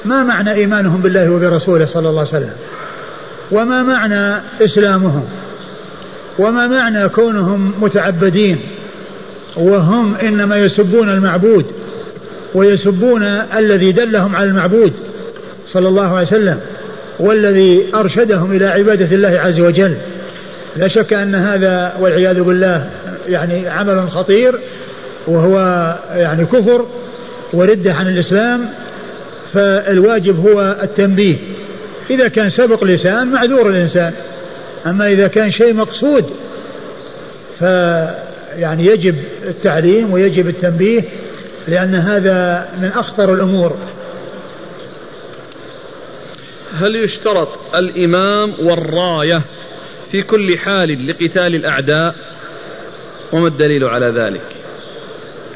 [0.04, 2.52] ما معنى إيمانهم بالله وبرسوله صلى الله عليه وسلم؟
[3.52, 5.24] وما معنى إسلامهم؟
[6.38, 8.60] وما معنى كونهم متعبدين؟
[9.56, 11.66] وهم إنما يسبون المعبود
[12.54, 13.22] ويسبون
[13.56, 14.92] الذي دلهم على المعبود
[15.72, 16.60] صلى الله عليه وسلم
[17.18, 19.94] والذي أرشدهم إلى عبادة الله عز وجل.
[20.76, 22.90] لا شك أن هذا والعياذ بالله
[23.28, 24.58] يعني عمل خطير
[25.26, 25.58] وهو
[26.14, 26.86] يعني كفر
[27.52, 28.68] وردة عن الإسلام
[29.54, 31.36] فالواجب هو التنبيه.
[32.10, 34.12] إذا كان سبق لسان معذور الإنسان
[34.86, 36.24] أما إذا كان شيء مقصود
[37.60, 37.62] ف
[38.58, 39.16] يعني يجب
[39.48, 41.02] التعليم ويجب التنبيه
[41.68, 43.76] لأن هذا من أخطر الأمور.
[46.80, 49.42] هل يشترط الإمام والراية؟
[50.12, 52.14] في كل حال لقتال الأعداء
[53.32, 54.40] وما الدليل على ذلك؟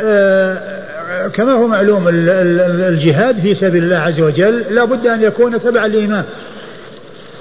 [0.01, 5.88] آه كما هو معلوم الجهاد في سبيل الله عز وجل لا بد أن يكون تبعا
[5.88, 6.25] للإمام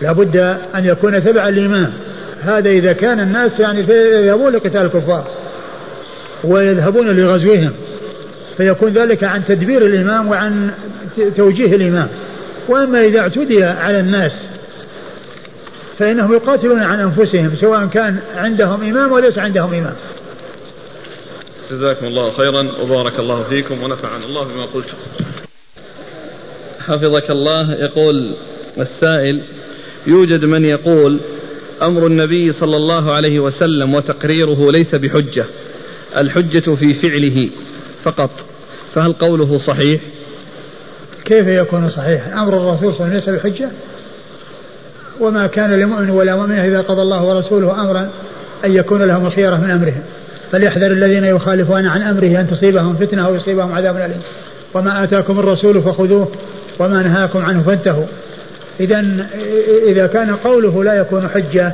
[0.02, 0.38] لا بد
[0.76, 1.94] أن يكون تبعا للإمام
[2.44, 5.28] هذا إذا كان الناس يعني يذهبون لقتال الكفار
[6.44, 7.74] ويذهبون لغزوهم
[8.58, 10.72] فيكون ذلك عن تدبير الإمام وعن
[11.38, 12.08] توجيه الإمام.
[12.68, 14.32] وأما إذا اعتدي على الناس
[16.00, 19.96] فإنهم يقاتلون عن أنفسهم سواء كان عندهم إمام وليس عندهم إمام.
[21.72, 24.98] جزاكم الله خيرا وبارك الله فيكم ونفعنا الله بما قلتم
[26.80, 28.36] حفظك الله يقول
[28.80, 29.42] السائل
[30.08, 31.20] يوجد من يقول
[31.82, 35.46] أمر النبي صلى الله عليه وسلم وتقريره ليس بحجة
[36.18, 37.50] الحجة في فعله
[38.04, 38.30] فقط.
[38.96, 40.02] فهل قوله صحيح؟
[41.26, 43.70] كيف يكون صحيحا أمر الرسول صلى الله عليه وسلم ليس بحجة؟
[45.20, 48.10] وما كان لمؤمن ولا مؤمن إذا قضى الله ورسوله أمرا
[48.66, 50.02] أن يكون لهم الخيره من أمرهم.
[50.52, 54.22] فليحذر الذين يخالفون عن أمره أن تصيبهم فتنة أو يصيبهم عذاب أليم.
[54.74, 56.32] وما آتاكم الرسول فخذوه
[56.80, 58.06] وما نهاكم عنه فانتهوا.
[58.80, 59.28] إذا
[59.88, 61.74] إذا كان قوله لا يكون حجة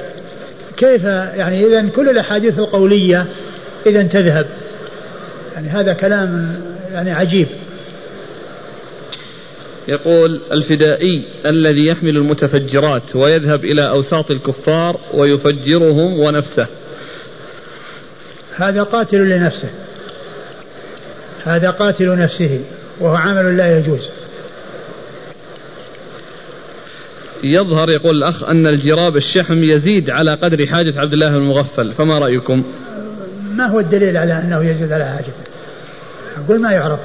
[0.78, 3.26] كيف يعني إذا كل الأحاديث القولية
[3.86, 4.46] إذا تذهب؟
[5.56, 6.56] يعني هذا كلام
[6.94, 7.48] يعني عجيب.
[9.88, 16.67] يقول الفدائي الذي يحمل المتفجرات ويذهب إلى أوساط الكفار ويفجرهم ونفسه.
[18.56, 19.70] هذا قاتل لنفسه.
[21.44, 22.60] هذا قاتل نفسه
[23.00, 24.10] وهو عمل لا يجوز.
[27.44, 32.63] يظهر يقول الأخ أن الجراب الشحم يزيد على قدر حاجة عبد الله المغفل فما رأيكم؟
[33.56, 35.32] ما هو الدليل على أنه يزيد على حاجته
[36.46, 37.00] أقول ما يعرف.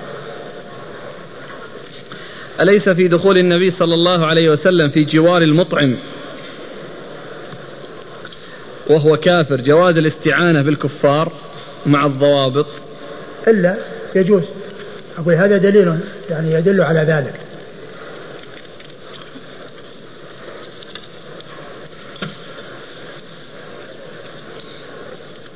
[2.61, 5.97] أليس في دخول النبي صلى الله عليه وسلم في جوار المطعم؟
[8.87, 11.33] وهو كافر جواز الاستعانة بالكفار
[11.87, 12.67] مع الضوابط؟
[13.49, 13.77] إلا
[14.15, 14.43] يجوز.
[15.19, 15.99] أقول هذا دليل
[16.31, 17.35] يعني يدل على ذلك.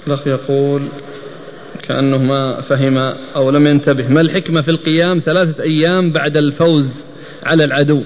[0.07, 0.89] الأخ يقول
[1.91, 2.99] كأنه ما فهم
[3.37, 4.09] أو لم ينتبه.
[4.09, 6.89] ما الحكمة في القيام ثلاثة أيام بعد الفوز
[7.43, 8.03] على العدو؟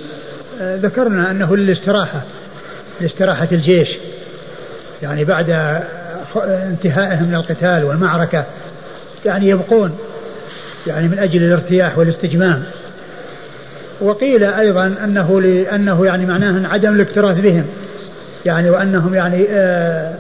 [0.61, 2.23] آه، ذكرنا أنه للاستراحة
[3.01, 3.89] لاستراحة الجيش.
[5.03, 5.51] يعني بعد
[6.47, 8.45] انتهائهم من القتال والمعركة
[9.27, 9.99] يعني يبقون
[10.87, 12.65] يعني من أجل الارتياح والاستجمام.
[14.01, 17.65] وقيل أيضا أنه لأنه يعني معناه عدم الاكتراث بهم
[18.47, 20.15] يعني وأنهم يعني آآ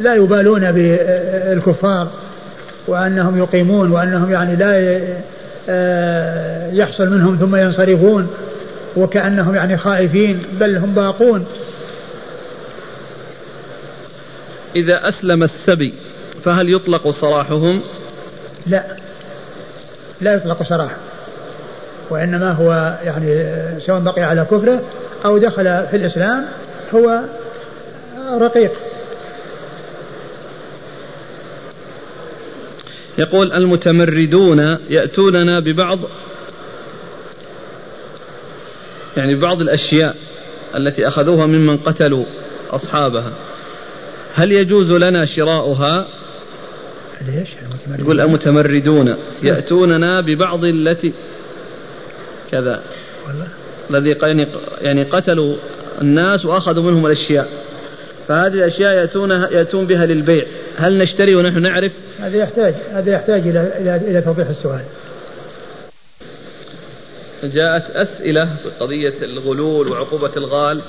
[0.00, 2.08] لا يبالون بالكفار
[2.86, 4.98] وأنهم يقيمون وأنهم يعني لا
[6.72, 8.30] يحصل منهم ثم ينصرفون
[8.96, 11.46] وكأنهم يعني خائفين بل هم باقون.
[14.76, 15.94] إذا أسلم السبي
[16.44, 17.82] فهل يطلق سراحهم
[18.66, 18.82] لا
[20.20, 20.90] لا يطلق سراح
[22.10, 23.44] وإنما هو يعني
[23.80, 24.80] سواء بقي على كفره
[25.24, 26.44] أو دخل في الإسلام
[26.94, 27.20] هو
[28.38, 28.72] رقيق.
[33.18, 35.98] يقول المتمردون يأتوننا ببعض
[39.16, 40.16] يعني بعض الأشياء
[40.76, 42.24] التي أخذوها ممن قتلوا
[42.70, 43.32] أصحابها.
[44.34, 46.06] هل يجوز لنا شراؤها؟
[47.98, 51.12] يقول المتمردون يأتوننا ببعض التي
[52.52, 52.82] كذا.
[53.90, 54.48] الذي يعني-,
[54.80, 55.56] يعني قتلوا
[56.00, 57.48] الناس وأخذوا منهم الأشياء.
[58.28, 60.44] فهذه الأشياء يأتونها يأتون بها للبيع.
[60.76, 64.84] هل نشتري ونحن نعرف؟ هذا يحتاج هذا يحتاج إلى إلى إلى توضيح السؤال.
[67.42, 70.82] جاءت أسئلة في قضية الغلول وعقوبة الغال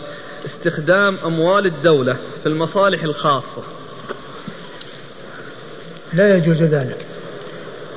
[0.46, 3.64] استخدام أموال الدولة في المصالح الخاصة.
[6.14, 7.06] لا يجوز ذلك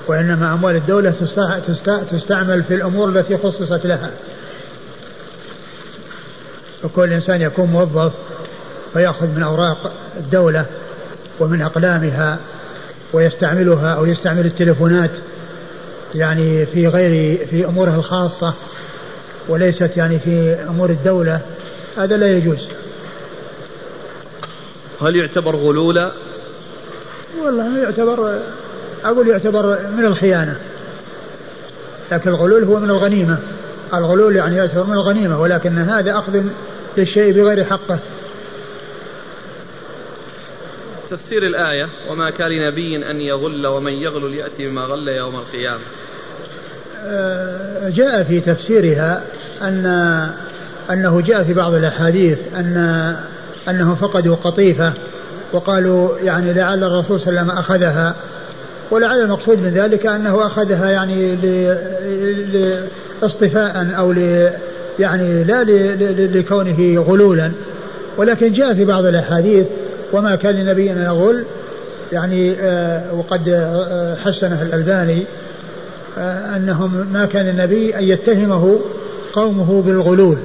[0.06, 1.14] وإنما أموال الدولة
[2.12, 4.10] تستعمل في الأمور التي خصصت لها.
[6.82, 8.12] فكل إنسان يكون موظف
[8.96, 10.66] فيأخذ من أوراق الدولة
[11.40, 12.38] ومن أقلامها
[13.12, 15.10] ويستعملها أو يستعمل التلفونات
[16.14, 18.54] يعني في غير في أموره الخاصة
[19.48, 21.40] وليست يعني في أمور الدولة
[21.96, 22.68] هذا لا يجوز.
[25.02, 26.12] هل يعتبر غلولا؟
[27.42, 28.38] والله يعتبر
[29.04, 30.56] أقول يعتبر من الخيانة
[32.12, 33.38] لكن الغلول هو من الغنيمة.
[33.94, 36.42] الغلول يعني يعتبر من الغنيمة ولكن هذا أخذ
[36.96, 37.98] للشيء بغير حقه.
[41.10, 45.80] تفسير الآية وما كان لنبي أن يغل ومن يغل يأتي بما غل يوم القيامة.
[47.04, 49.22] آه، جاء في تفسيرها
[49.62, 49.86] أن
[50.90, 53.16] أنه جاء في بعض الأحاديث أن
[53.68, 54.92] أنهم فقدوا قطيفة
[55.52, 58.14] وقالوا يعني لعل الرسول صلى الله عليه وسلم أخذها
[58.90, 61.36] ولعل المقصود من ذلك أنه أخذها يعني
[63.22, 64.50] لاصطفاء أو ل
[64.98, 65.64] يعني لا
[66.38, 67.52] لكونه غلولا.
[68.16, 69.66] ولكن جاء في بعض الأحاديث
[70.12, 71.44] وما كان لنبي أن يغل
[72.12, 75.24] يعني آه وقد آه حسنه الألباني
[76.18, 78.80] آه أنهم ما كان النبي أن يتهمه
[79.32, 80.36] قومه بالغلول.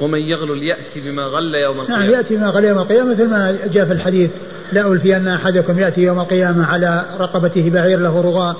[0.00, 2.04] ومن يغلل يأتي بما غل يوم نعم، القيامة.
[2.04, 4.30] نعم يأتي بما غل يوم القيامة مثل ما جاء في الحديث
[4.72, 8.56] لا ألفي أن أحدكم يأتي يوم القيامة على رقبته بعير له رغاء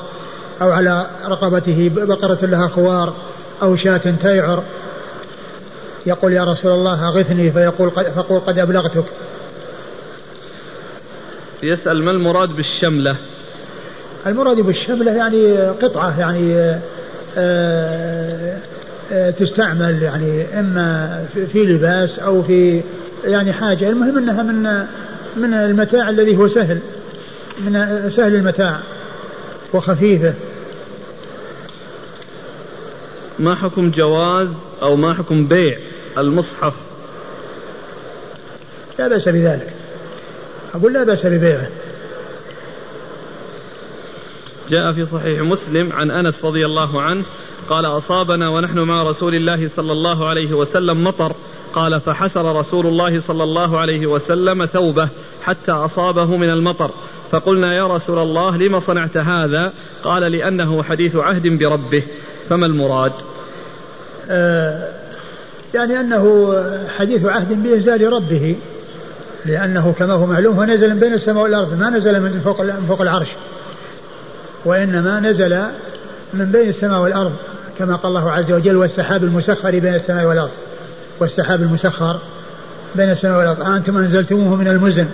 [0.62, 3.14] أو على رقبته بقرة لها خوار
[3.62, 4.62] أو شاة تيعر.
[6.07, 9.05] يقول يا رسول الله أغثني فيقول قد فقول قد أبلغتك.
[11.62, 13.17] يسأل ما المراد بالشملة؟
[14.27, 16.81] المراد بالشملة يعني قطعة يعني آه،
[17.37, 18.59] آآ
[19.12, 22.83] آه، تستعمل يعني إما في لباس أو في
[23.25, 23.88] يعني حاجة.
[23.88, 24.87] المهم أنها من
[25.37, 26.79] من المتاع الذي هو سهل
[27.61, 27.73] من
[28.11, 28.79] سهل المتاع
[29.75, 30.35] وخفيفة.
[33.38, 34.49] ما حكم جواز
[34.83, 35.79] أو ما حكم بيع؟
[36.18, 36.75] المصحف.
[38.98, 39.72] لا بأس بذلك.
[40.75, 41.68] أقول لا بأس ببيعه.
[44.70, 47.22] جاء في صحيح مسلم عن أنس رضي الله عنه
[47.68, 51.33] قال أصابنا ونحن مع رسول الله صلى الله عليه وسلم مطر.
[51.72, 55.09] قال فحسر رسول الله صلى الله عليه وسلم ثوبه
[55.42, 56.90] حتى أصابه من المطر.
[57.31, 59.72] فقلنا يا رسول الله لم صنعت هذا؟
[60.05, 62.03] قال لأنه حديث عهد بربه.
[62.48, 63.12] فما المراد؟
[64.31, 65.02] آه
[65.75, 66.55] يعني أنه
[66.99, 68.57] حديث عهد بإنزال ربه
[69.47, 72.85] لأنه كما هو معلوم هو نزل من بين السماء والأرض ما نزل من فوق من
[72.89, 73.29] فوق العرش
[74.65, 75.63] وإنما نزل
[76.35, 77.33] من بين السماء والأرض
[77.79, 80.51] كما قال الله عز وجل والسحاب المسخر بين السماء والأرض
[81.21, 82.19] والسحاب المسخر
[82.95, 83.63] بين السماء والأرض.
[83.63, 85.07] أنتم أنزلتموه من المزن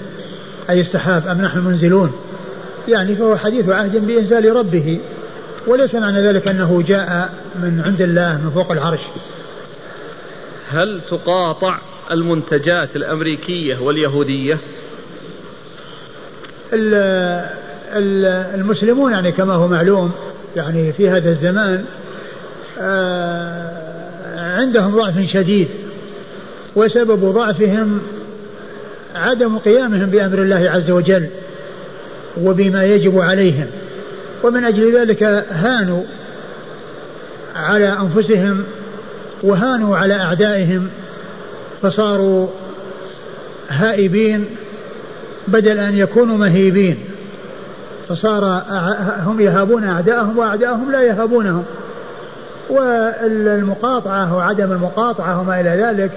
[0.70, 2.12] أي السحاب أم نحن منزلون
[2.88, 5.00] يعني فهو حديث عهد بإنزال ربه
[5.66, 9.00] وليس معنى ذلك أنه جاء من عند الله من فوق العرش.
[10.70, 11.78] هل تقاطع
[12.10, 14.58] المنتجات الأمريكية واليهودية؟
[18.54, 20.12] المسلمون يعني كما هو معلوم
[20.56, 21.84] يعني في هذا الزمان
[22.80, 23.78] آه،
[24.36, 25.68] عندهم ضعف شديد
[26.76, 28.00] وسبب ضعفهم
[29.14, 31.28] عدم قيامهم بأمر الله عز وجل
[32.40, 33.66] وبما يجب عليهم.
[34.42, 36.02] ومن أجل ذلك هانوا
[37.56, 38.64] على أنفسهم
[39.42, 40.88] وهانوا على أعدائهم
[41.82, 42.48] فصاروا
[43.68, 44.44] هائبين
[45.48, 46.98] بدل أن يكونوا مهيبين.
[48.08, 48.62] فصار
[49.26, 51.64] هم يهابون أعداءهم وأعداءهم لا يهابونهم.
[52.70, 56.10] والمقاطعة وعدم المقاطعة وما إلى ذلك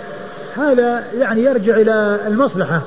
[0.58, 2.82] هذا يعني يرجع إلى المصلحة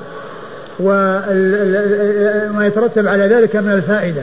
[0.80, 4.22] وما يترتب على ذلك من الفائدة.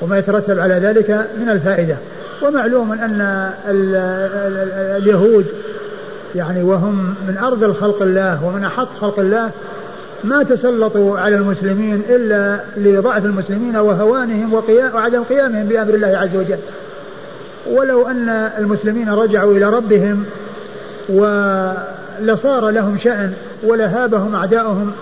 [0.00, 1.96] وما يترتب على ذلك من الفائدة.
[2.42, 3.50] ومعلوم أن
[4.96, 5.46] اليهود
[6.34, 9.50] يعني وهم من أرض خلق الله ومن أحط خلق الله
[10.24, 14.62] ما تسلطوا على المسلمين إلا لضعف المسلمين وهوانهم
[14.94, 16.58] وعدم قيامهم بأمر الله عز وجل.
[17.70, 18.28] ولو أن
[18.58, 20.24] المسلمين رجعوا إلى ربهم
[21.08, 24.92] ولصار لهم شأن ولهابهم أعداؤهم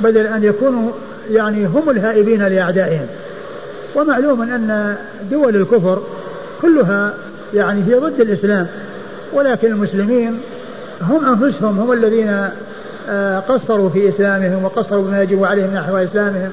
[0.00, 0.90] بدل أن يكونوا
[1.30, 3.06] يعني هم الهائبين لأعدائهم.
[3.94, 4.96] ومعلوم أن
[5.30, 6.02] دول الكفر
[6.62, 7.14] كلها
[7.54, 8.66] يعني هي ضد الإسلام
[9.32, 10.40] ولكن المسلمين
[11.02, 12.48] هم أنفسهم هم الذين
[13.08, 16.52] آه، قصروا في إسلامهم وقصروا بما يجب عليهم نحو إسلامهم.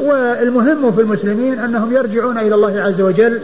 [0.00, 3.40] والمهم في المسلمين أنهم يرجعون إلى الله عز وجل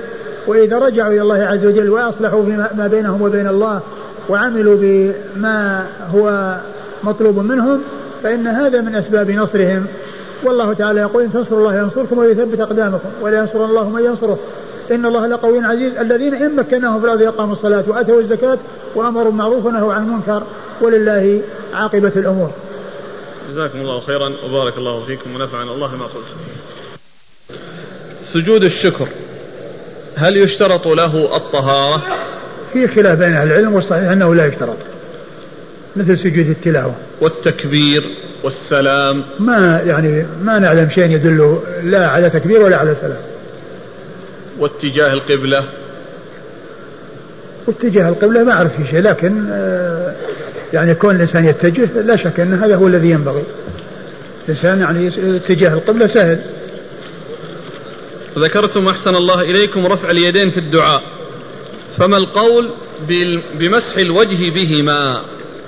[0.47, 2.43] وإذا رجعوا إلى الله عز وجل وأصلحوا
[2.77, 3.81] ما بينهم وبين الله
[4.29, 6.55] وعملوا بما هو
[7.03, 7.83] مطلوب منهم
[8.23, 9.87] فإن هذا من أسباب نصرهم.
[10.45, 14.39] والله تعالى يقول إن تنصروا الله ينصركم ويثبت أقدامكم ولا ينصر الله من ينصره.
[14.91, 15.97] إن الله لقوي عزيز.
[15.97, 18.59] الذين إن مكناهم في الأرض يقاموا الصلاة وآتوا الزكاة
[18.95, 20.43] وأمروا بالمعروف ونهوا عن المنكر
[20.81, 21.41] ولله
[21.75, 22.51] عاقبة الأمور.
[23.53, 26.25] جزاكم الله خيرا وبارك الله فيكم ونفعنا الله ما قلت.
[28.33, 29.09] سجود الشكر
[30.17, 32.03] هل يشترط له الطهارة؟
[32.73, 34.77] في خلاف بين أهل العلم والصحيح أنه لا يشترط
[35.97, 36.95] مثل سجود التلاوة.
[37.21, 38.03] والتكبير
[38.43, 39.25] والسلام.
[39.39, 43.21] ما يعني ما نعلم شيء يدل لا على تكبير ولا على سلام.
[44.61, 45.65] واتجاه القبلة؟
[47.67, 50.15] واتجاه القبلة ما أعرف في شيء لكن آه،
[50.73, 53.43] يعني كون الإنسان يتجه لا شك أن هذا هو الذي ينبغي.
[54.49, 56.41] الإنسان يعني اتجاه القبلة سهل.
[58.39, 61.03] ذكرتم أحسن الله إليكم رفع اليدين في الدعاء
[61.99, 62.71] فما القول
[63.59, 65.23] بمسح الوجه بهما؟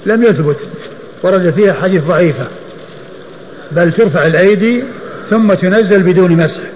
[0.07, 0.57] لم يثبت
[1.23, 2.47] ورد فيها حديث ضعيفة.
[3.73, 4.85] بل ترفع الأيدي
[5.31, 6.73] ثم تنزل بدون مسح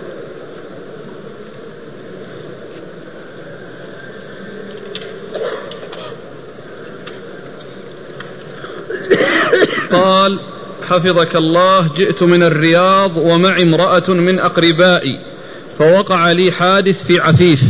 [9.92, 10.38] قال
[10.86, 15.20] حفظك الله جئت من الرياض ومعي امرأة من أقربائي
[15.78, 17.60] فوقع لي حادث في عفيف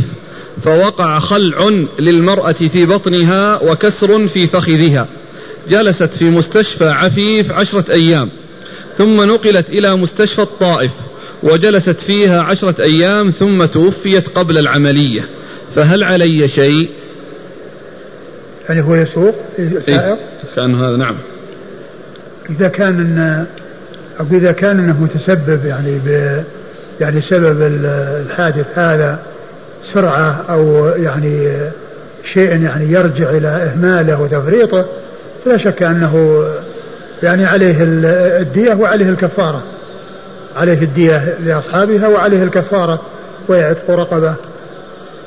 [0.63, 5.07] فوقع خلع للمرأة في بطنها وكسر في فخذها
[5.69, 8.29] جلست في مستشفى عفيف عشرة أيام
[8.97, 10.91] ثم نقلت إلى مستشفى الطائف
[11.43, 15.25] وجلست فيها عشرة أيام ثم توفيت قبل العملية
[15.75, 16.89] فهل علي شيء؟
[18.69, 20.19] يعني هو يسوق إيه؟
[20.55, 21.15] كان هذا نعم.
[22.49, 23.45] إذا كان إن
[24.19, 26.37] أو إذا كان أنه متسبب يعني ب
[27.01, 27.61] يعني سبب
[28.25, 29.19] الحادث هذا
[29.93, 31.57] سرعة أو يعني
[32.33, 34.85] شيء يعني يرجع إلى إهماله وتفريطه
[35.45, 36.45] فلا شك أنه
[37.23, 39.63] يعني عليه الدية وعليه الكفارة.
[40.55, 43.01] عليه الدية لأصحابها وعليه الكفارة
[43.47, 44.33] ويعتق رقبة.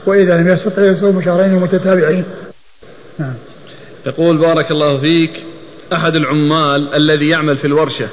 [0.07, 2.25] وإذا لم يستطع يصوم شهرين متتابعين.
[3.19, 3.35] نعم.
[4.07, 5.31] يقول بارك الله فيك.
[5.93, 8.09] أحد العمال الذي يعمل في الورشة.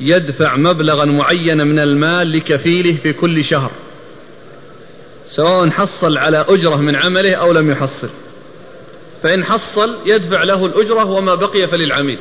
[0.00, 3.70] يدفع مبلغا معينا من المال لكفيله في كل شهر.
[5.30, 8.08] سواء حصل على أجرة من عمله أو لم يحصل.
[9.22, 12.18] فإن حصل يدفع له الأجرة وما بقي فللعميل.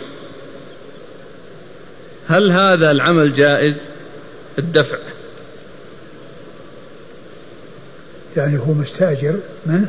[2.28, 3.76] هل هذا العمل جائز؟
[4.60, 4.98] الدفع.
[8.38, 9.36] يعني هو مستأجر
[9.66, 9.86] من؟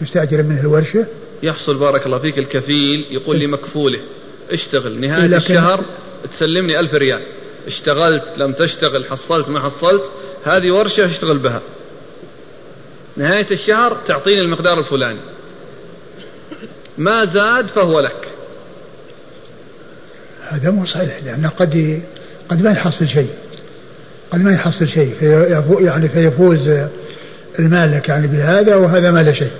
[0.00, 1.06] مستأجر من الورشة؟
[1.42, 4.00] يحصل بارك الله فيك الكفيل يقول لمكفوله
[4.50, 5.00] اشتغل.
[5.00, 5.84] نهاية الشهر
[6.34, 7.20] تسلمني ألف ريال.
[7.66, 10.02] اشتغلت لم تشتغل حصلت ما حصلت
[10.44, 11.60] هذه ورشة اشتغل بها.
[13.16, 15.20] نهاية الشهر تعطيني المقدار الفلاني.
[16.98, 18.28] ما زاد فهو لك.
[20.48, 22.02] هذا مو صحيح لأنه قد
[22.48, 23.30] قد ما يحصل شيء.
[24.32, 25.14] قد ما يحصل شيء
[25.80, 26.70] يعني فيفوز
[27.58, 29.50] المالك يعني بهذا وهذا ما له شيء.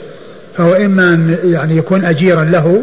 [0.60, 2.82] فهو إما أن يعني يكون أجيرا له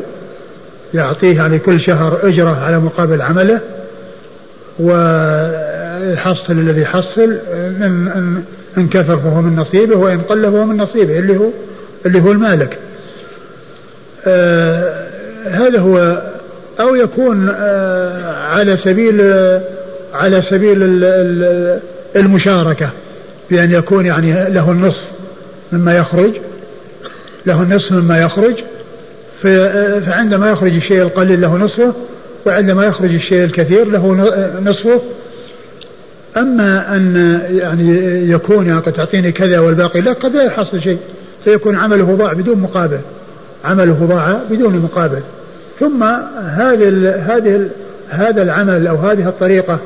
[0.93, 3.59] يعطيه يعني كل شهر أجرة على مقابل عمله
[4.79, 8.43] ويحصل الذي يحصل إن,
[8.77, 11.49] إن كثر فهو من نصيبه وإن قل فهو من نصيبه اللي هو
[12.05, 12.77] اللي هو المالك.
[14.27, 15.07] آه
[15.45, 16.21] هذا هو
[16.79, 19.21] أو يكون آه على سبيل
[20.13, 20.77] على سبيل
[22.15, 22.89] المشاركة
[23.49, 25.03] بأن يكون يعني له النصف
[25.71, 26.31] مما يخرج.
[27.47, 28.53] له النصف مما يخرج
[30.05, 31.93] فعندما يخرج الشيء القليل له نصفه
[32.45, 34.13] وعندما يخرج الشيء الكثير له
[34.65, 35.01] نصفه.
[36.37, 37.91] أما أن يعني
[38.31, 40.97] يكون يعني قد تعطيني كذا والباقي لا قد لا يحصل شيء.
[41.45, 42.99] فيكون عمله ضاع بدون مقابل.
[43.65, 45.19] عمله ضاع بدون مقابل.
[45.79, 46.03] ثم
[46.37, 47.69] هذه هذه
[48.09, 49.79] هذا العمل أو هذه الطريقة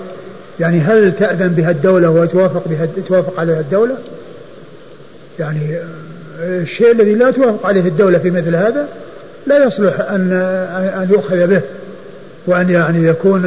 [0.60, 3.96] يعني هل تأذن بها الدولة وتوافق بها توافق عليها الدولة؟
[5.40, 5.78] يعني
[6.42, 8.88] الشيء الذي لا توافق عليه الدولة في مثل هذا
[9.48, 10.32] لا يصلح أن
[11.02, 11.62] أن يؤخذ به
[12.48, 13.42] وأن يعني يكون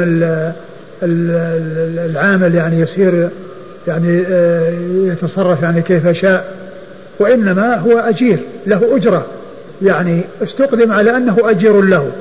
[1.03, 3.29] العامل يعني يصير
[3.87, 4.73] يعني آه،
[5.03, 6.53] يتصرف يعني كيف شاء.
[7.19, 8.37] وإنما هو أجير
[8.67, 9.25] له أجرة.
[9.81, 12.11] يعني استقدم على أنه أجير له.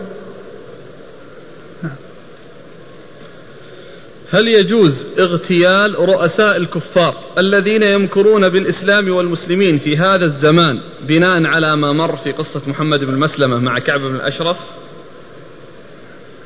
[4.34, 11.92] هل يجوز اغتيال رؤساء الكفار الذين يمكرون بالإسلام والمسلمين في هذا الزمان بناء على ما
[11.92, 14.56] مر في قصة محمد بن مسلمة مع كعب بن الأشرف؟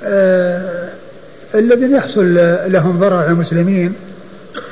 [0.04, 0.88] آه
[1.54, 2.34] الذين يحصل
[2.66, 3.94] لهم ضرر على المسلمين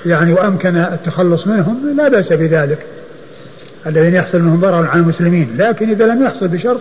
[0.07, 2.87] يعني وأمكن التخلص منهم لا بأس بذلك.
[3.87, 6.81] الذين يحصل لهم ضرر على المسلمين، لكن إذا لم يحصل بشرط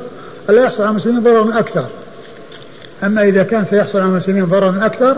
[0.49, 1.85] الا يحصل على المسلمين ضرر أكثر.
[3.03, 5.15] أما إذا كان سيحصل على المسلمين ضرر أكثر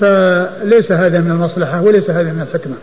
[0.00, 2.74] فليس هذا من المصلحة وليس هذا من الحكمة.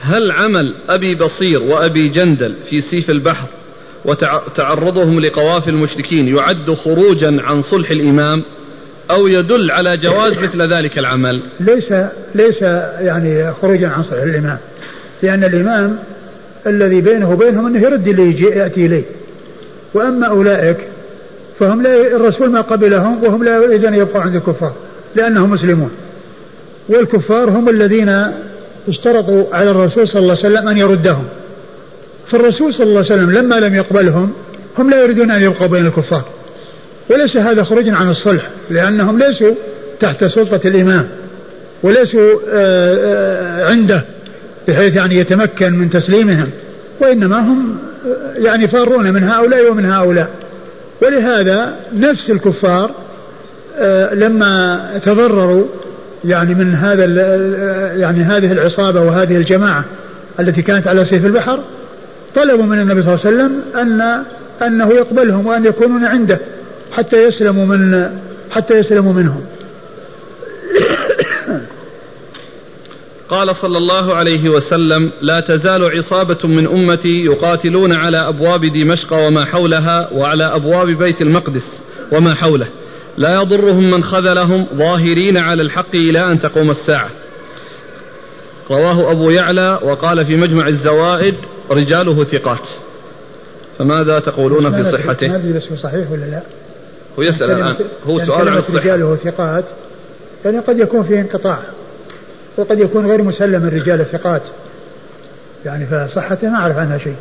[0.00, 3.46] هل عمل أبي بصير وأبي جندل في سيف البحر
[4.04, 8.42] وتعرضهم لقوافل المشركين يعد خروجا عن صلح الإمام
[9.10, 11.94] أو يدل على جواز مثل ذلك العمل؟ ليس
[12.34, 12.62] ليس
[13.00, 14.58] يعني خروجا عن صلح الإمام
[15.22, 15.98] لأن الإمام
[16.66, 19.04] الذي بينه وبينهم أنه يرد اللي يأتي إليه.
[19.94, 20.76] وأما أولئك
[21.58, 24.72] فهم لا الرسول ما قبلهم وهم لا يريدون يبقوا عند الكفار
[25.16, 25.90] لأنهم مسلمون.
[26.88, 28.32] والكفار هم الذين
[28.88, 31.24] اشترطوا على الرسول صلى الله عليه وسلم أن يردهم.
[32.30, 34.32] فالرسول صلى الله عليه وسلم لما لم يقبلهم
[34.78, 36.24] هم لا يريدون أن يبقوا بين الكفار.
[37.10, 39.54] وليس هذا خروج عن الصلح لأنهم ليسوا
[40.00, 41.08] تحت سلطة الإمام
[41.82, 42.96] وليسوا آه،
[43.62, 44.04] آه، عنده
[44.68, 46.50] بحيث يعني يتمكن من تسليمهم
[47.00, 50.28] وإنما هم آه، يعني فارون من هؤلاء ومن هؤلاء.
[51.02, 52.90] ولهذا نفس الكفار
[53.78, 55.64] آه، لما تضرروا
[56.24, 57.04] يعني من هذا
[57.96, 59.84] يعني هذه العصابة وهذه الجماعة
[60.40, 61.60] التي كانت على سيف البحر
[62.34, 64.22] طلبوا من النبي صلى الله عليه وسلم أن
[64.66, 66.38] أنه يقبلهم وأن يكونون عنده
[66.92, 68.10] حتى يسلموا من
[68.50, 69.40] حتى يسلموا منهم.
[73.28, 79.44] قال صلى الله عليه وسلم لا تزال عصابة من أمتي يقاتلون على أبواب دمشق وما
[79.44, 81.66] حولها وعلى أبواب بيت المقدس
[82.12, 82.66] وما حوله.
[83.18, 87.10] لا يضرهم من خذلهم ظاهرين على الحق إلى أن تقوم الساعة.
[88.70, 91.34] رواه أبو يعلى وقال في مجمع الزوائد
[91.70, 92.68] رجاله ثقات.
[93.78, 96.42] فماذا تقولون في صحته؟ ما هو صحيح ولا لا؟
[97.18, 97.76] هو يسأل الآن.
[98.06, 98.78] هو يعني سؤال عن الصحة.
[98.78, 99.64] رجاله ثقات
[100.44, 101.58] يعني قد يكون فيه انقطاع.
[102.56, 104.42] وقد يكون غير مسلم الرجال الثقات.
[105.64, 107.16] يعني فصحته ما أعرف عنها شيء.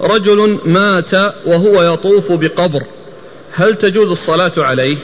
[0.00, 1.14] رجل مات
[1.46, 2.82] وهو يطوف بقبر.
[3.52, 4.96] هل تجوز الصلاة عليه؟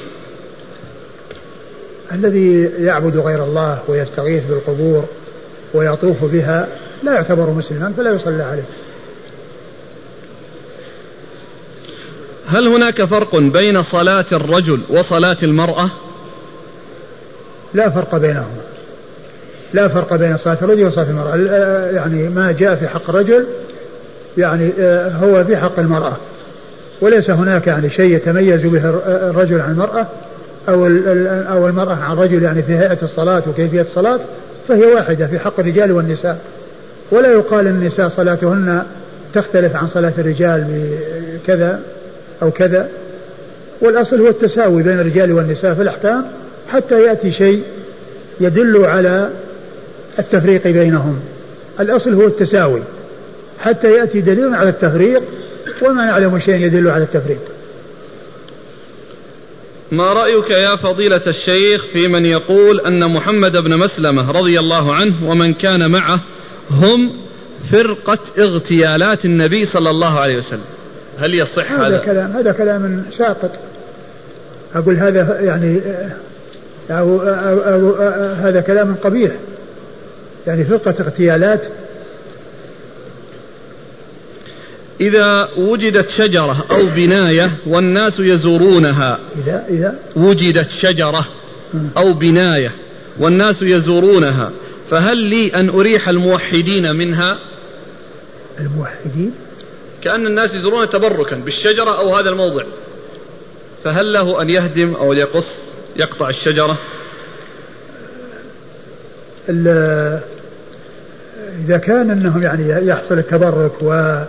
[2.12, 5.04] الذي يعبد غير الله ويستغيث بالقبور
[5.74, 6.68] ويطوف بها
[7.02, 8.64] لا يعتبر مسلما فلا يصلى عليه.
[12.46, 15.90] هل هناك فرق بين صلاة الرجل وصلاة المرأة؟
[17.74, 18.62] لا فرق بينهما.
[19.74, 21.36] لا فرق بين صلاة الرجل وصلاة المرأة.
[21.90, 23.46] يعني ما جاء في حق الرجل
[24.38, 26.16] يعني آه، هو في حق المرأة.
[27.00, 30.06] وليس هناك يعني شيء يتميز به الرجل عن المرأة
[30.68, 30.86] أو
[31.52, 34.20] أو المرأة عن الرجل يعني في هيئة الصلاة وكيفية الصلاة
[34.68, 36.38] فهي واحدة في حق الرجال والنساء.
[37.10, 38.82] ولا يقال النساء صلاتهن
[39.34, 40.64] تختلف عن صلاة الرجال
[41.44, 41.80] بكذا
[42.42, 42.88] أو كذا.
[43.80, 46.24] والأصل هو التساوي بين الرجال والنساء في الأحكام.
[46.72, 47.62] حتى يأتي شيء
[48.40, 49.30] يدل على
[50.18, 51.20] التفريق بينهم.
[51.80, 52.80] الأصل هو التساوي.
[53.60, 55.22] حتى يأتي دليل على التفريق
[55.82, 57.38] وما نعلم شيء يدل على التفريق.
[59.92, 65.30] ما رأيك يا فضيلة الشيخ في من يقول أن محمد بن مسلمة رضي الله عنه
[65.30, 66.20] ومن كان معه
[66.70, 67.12] هم
[67.72, 70.64] فرقة اغتيالات النبي صلى الله عليه وسلم؟
[71.18, 73.50] هل يصح هذا؟ هذا؟ كلام هذا كلام ساقط.
[74.74, 75.80] أقول هذا يعني
[76.90, 79.32] أو, أو, أو, أو هذا كلام قبيح.
[80.46, 81.62] يعني فرقة اغتيالات.
[85.00, 89.18] إذا وجدت شجرة أو بناية والناس يزورونها.
[89.38, 91.26] إذا إذا؟ وجدت شجرة
[91.96, 92.72] أو بناية
[93.18, 94.52] والناس يزورونها.
[94.90, 97.38] فهل لي أن أريح الموحدين منها؟
[98.60, 99.32] الموحدين؟
[100.02, 102.64] كأن الناس يزورون تبركا بالشجرة أو هذا الموضع.
[103.84, 105.46] فهل له أن يهدم أو يقص؟
[105.98, 106.78] يقطع الشجرة؟
[111.64, 114.20] إذا كان أنهم يعني يحصل التبرك و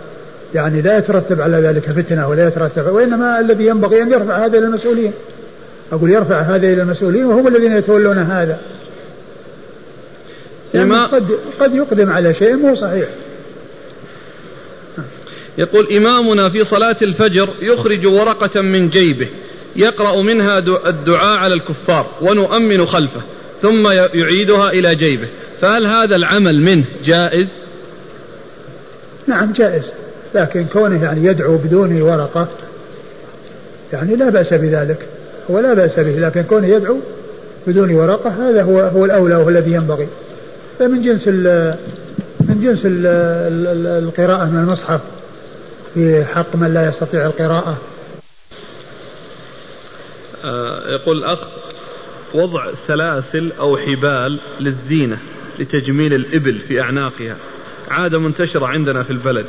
[0.54, 4.66] يعني لا يترتب على ذلك فتنة ولا يترتب وإنما الذي ينبغي أن يرفع هذا إلى
[4.66, 5.12] المسؤولين.
[5.92, 8.58] أقول يرفع هذا إلى المسؤولين وهم الذين يتولون هذا.
[10.74, 11.28] يعني قد
[11.60, 13.08] قد يقدم على شيء مو صحيح.
[15.58, 19.28] يقول إمامنا في صلاة الفجر يخرج ورقة من جيبه.
[19.76, 23.20] يقرأ منها الدعاء على الكفار ونؤمن خلفه
[23.62, 25.28] ثم يعيدها إلى جيبه.
[25.60, 27.48] فهل هذا العمل منه جائز؟
[29.26, 29.92] نعم جائز.
[30.34, 32.48] لكن كونه يعني يدعو بدون ورقة
[33.92, 35.06] يعني لا بأس بذلك.
[35.50, 36.96] هو لا بأس به لكن كونه يدعو
[37.66, 40.08] بدون ورقة هذا هو هو الأولى وهو الذي ينبغي.
[40.78, 41.28] فمن جنس
[42.40, 43.06] من جنس ال
[44.04, 45.00] القراءة من المصحف
[45.94, 47.76] في حق من لا يستطيع القراءة
[50.88, 51.38] يقول الأخ
[52.34, 55.18] وضع سلاسل أو حبال للزينة
[55.58, 57.36] لتجميل الإبل في أعناقها.
[57.90, 59.46] عادة منتشرة عندنا في البلد.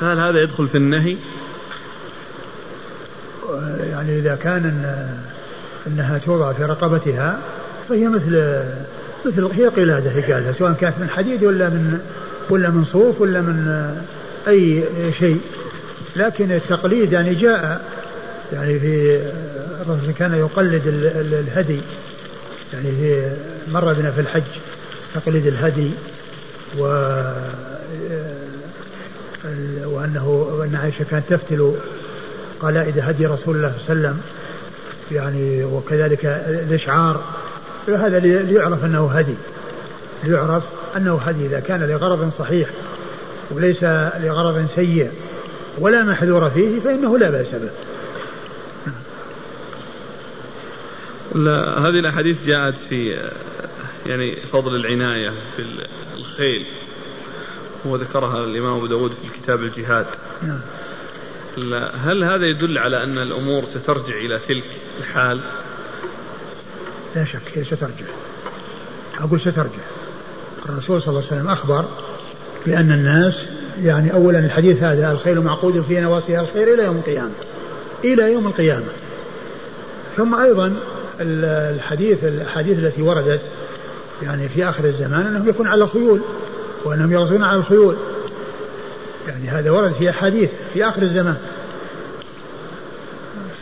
[0.00, 1.16] هل هذا يدخل في النهي؟
[3.80, 5.08] يعني إذا كان إن
[5.86, 7.40] أنها توضع في رقبتها
[7.88, 8.62] فهي مثل
[9.26, 12.00] مثل هي قلادة هي سواء كانت من حديد ولا من
[12.50, 13.86] ولا من صوف ولا من
[14.48, 14.84] أي
[15.18, 15.40] شيء.
[16.16, 17.84] لكن التقليد يعني جاء
[18.52, 19.20] يعني في
[19.80, 20.82] الرسول كان يقلد
[21.32, 21.80] الهدي.
[22.72, 23.36] يعني في
[23.72, 24.42] مر بنا في الحج
[25.14, 25.90] تقليد الهدي
[26.78, 26.82] و
[29.84, 31.74] وأنه وأن عائشة كانت تفتل
[32.60, 34.20] قلائد هدي رسول الله صلى الله عليه وسلم
[35.12, 37.24] يعني وكذلك الإشعار.
[37.88, 39.34] هذا ليعرف أنه هدي.
[40.24, 40.62] ليعرف
[40.96, 42.68] أنه هدي إذا كان لغرض صحيح
[43.50, 43.84] وليس
[44.20, 45.10] لغرض سيء.
[45.78, 47.70] ولا محذور فيه فإنه لا بأس به.
[51.34, 53.30] لا هذه الأحاديث جاءت في
[54.06, 55.64] يعني فضل العناية في
[56.16, 56.66] الخيل.
[57.84, 60.06] وذكرها الإمام أبو داود في كتاب الجهاد.
[60.42, 60.60] نعم.
[62.04, 64.64] هل هذا يدل على أن الأمور سترجع إلى تلك
[65.00, 65.40] الحال؟
[67.16, 68.06] لا شك هي سترجع.
[69.20, 69.82] أقول سترجع.
[70.68, 71.84] الرسول صلى الله عليه وسلم أخبر
[72.66, 73.34] بأن الناس
[73.82, 77.34] يعني أولا الحديث هذا الخيل معقود في نواصيها الخير إلى يوم القيامة.
[78.04, 78.88] إلى يوم القيامة.
[80.16, 80.76] ثم أيضا
[81.20, 83.40] الحديث الأحاديث التي وردت
[84.22, 86.20] يعني في آخر الزمان أنهم يكون على الخيول
[86.84, 87.96] وأنهم يغزون على الخيول.
[89.28, 91.36] يعني هذا ورد في أحاديث في آخر الزمان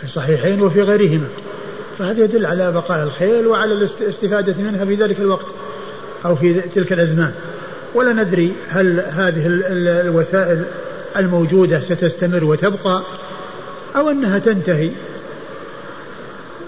[0.00, 1.26] في الصحيحين وفي غيرهما.
[1.98, 5.46] فهذا يدل على بقاء الخيل وعلى الاستفادة منها في ذلك الوقت
[6.24, 7.32] أو في تلك الأزمان.
[7.94, 10.64] ولا ندري هل هذه الوسائل
[11.16, 13.02] الموجودة ستستمر وتبقى
[13.96, 14.90] أو أنها تنتهي.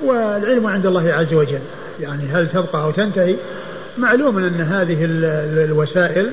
[0.04, 1.60] والعلم عند الله عز وجل.
[2.00, 3.36] يعني هل تبقى أو تنتهي؟
[3.98, 4.98] معلوم أن هذه
[5.64, 6.30] الوسائل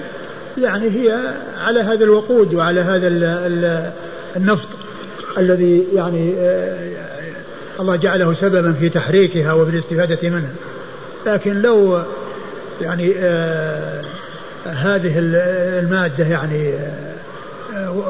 [0.57, 1.19] يعني هي
[1.61, 3.07] على هذا الوقود وعلى هذا
[4.35, 4.67] النفط
[5.37, 6.89] الذي يعني آه،
[7.79, 10.51] الله جعله سببا في تحريكها وفي الاستفادة منها.
[11.25, 12.01] لكن لو
[12.81, 14.01] يعني آه
[14.65, 16.73] هذه المادة يعني
[17.75, 18.03] آه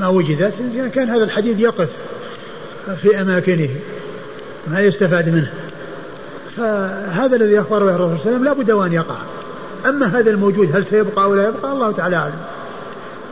[0.00, 0.54] ما وجدت
[0.94, 1.88] كان هذا الحديد يقف
[3.02, 3.68] في أماكنه.
[4.70, 5.52] ما يستفاد منه.
[6.56, 9.16] فهذا الذي أخبر به الرسول صلى الله عليه وسلم لا بد وأن يقع.
[9.86, 12.40] أما هذا الموجود هل سيبقى أو لا يبقى الله تعالى أعلم.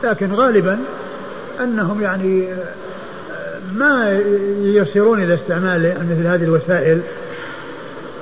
[0.03, 0.79] لكن غالبا
[1.63, 2.47] أنهم يعني
[3.75, 4.21] ما
[4.61, 7.01] يصيرون إلى استعمال مثل هذه الوسائل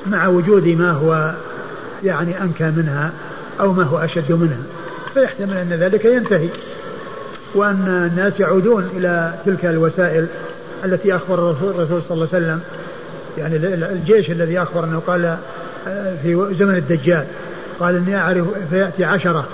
[0.08, 1.34] مع وجود ما هو
[2.04, 3.12] يعني أنكى منها
[3.60, 4.64] أو ما هو أشد منها.
[5.14, 6.50] فيحتمل أن ذلك ينتهي.
[7.56, 10.28] وأن الناس يعودون إلى تلك الوسائل
[10.86, 12.62] التي أخبر الرسول صلى الله عليه وسلم
[13.38, 13.56] يعني
[13.92, 15.38] الجيش الذي أخبر أنه قال
[15.88, 17.26] آه، في زمن الدجال
[17.80, 19.48] قال إني أعرف فيأتي عشرة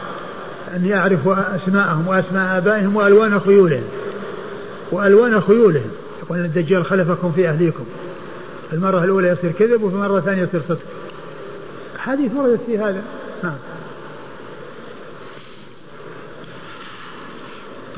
[0.75, 3.83] أني أعرف أسماءهم وأسماء آبائهم وألوان خيولهم
[4.91, 5.91] وألوان خيولهم.
[6.23, 7.85] يقول الدجال خلفكم في أهليكم.
[8.73, 10.79] المرة الأولى يصير كذب وفي المرة الثانية يصير صدق.
[11.97, 13.01] حديث وردت في هذا.
[13.43, 13.57] نعم.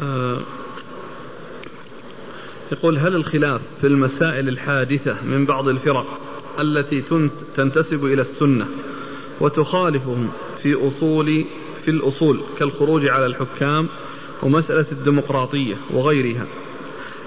[0.01, 0.37] آه
[2.73, 6.19] يقول هل الخلاف في المسائل الحادثة من بعض الفرق
[6.59, 7.03] التي
[7.55, 8.67] تنتسب إلى السنة
[9.41, 11.45] وتخالفهم في أصول
[11.85, 13.87] في الأصول كالخروج على الحكام
[14.43, 16.45] ومسألة الديمقراطية وغيرها؟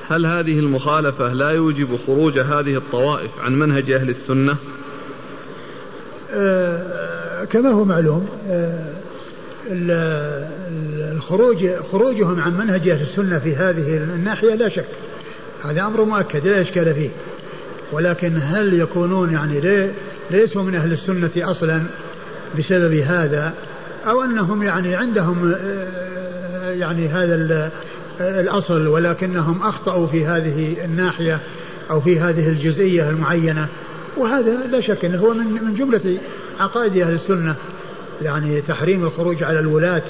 [0.08, 4.56] هل هذه المخالفة لا يوجب خروج هذه الطوائف عن منهج أهل السنة؟
[6.32, 8.96] آه كما هو معلوم آه
[11.12, 14.86] الخروج خروجهم عن منهج أهل السنة في هذه الناحية لا شك.
[15.70, 17.10] هذا أمر مؤكد لا إشكال فيه.
[17.92, 19.90] ولكن هل يكونون يعني
[20.30, 21.82] ليسوا من أهل السنة أصلا
[22.58, 23.54] بسبب هذا؟
[24.06, 27.70] أو أنهم يعني عندهم آه، يعني هذا
[28.20, 31.40] الأصل ولكنهم أخطأوا في هذه الناحية
[31.90, 33.68] أو في هذه الجزئية المعينة؟
[34.16, 36.18] وهذا لا شك أنه هو من من جملة
[36.60, 37.54] عقائد أهل السنة.
[38.22, 40.02] يعني تحريم الخروج على الولاة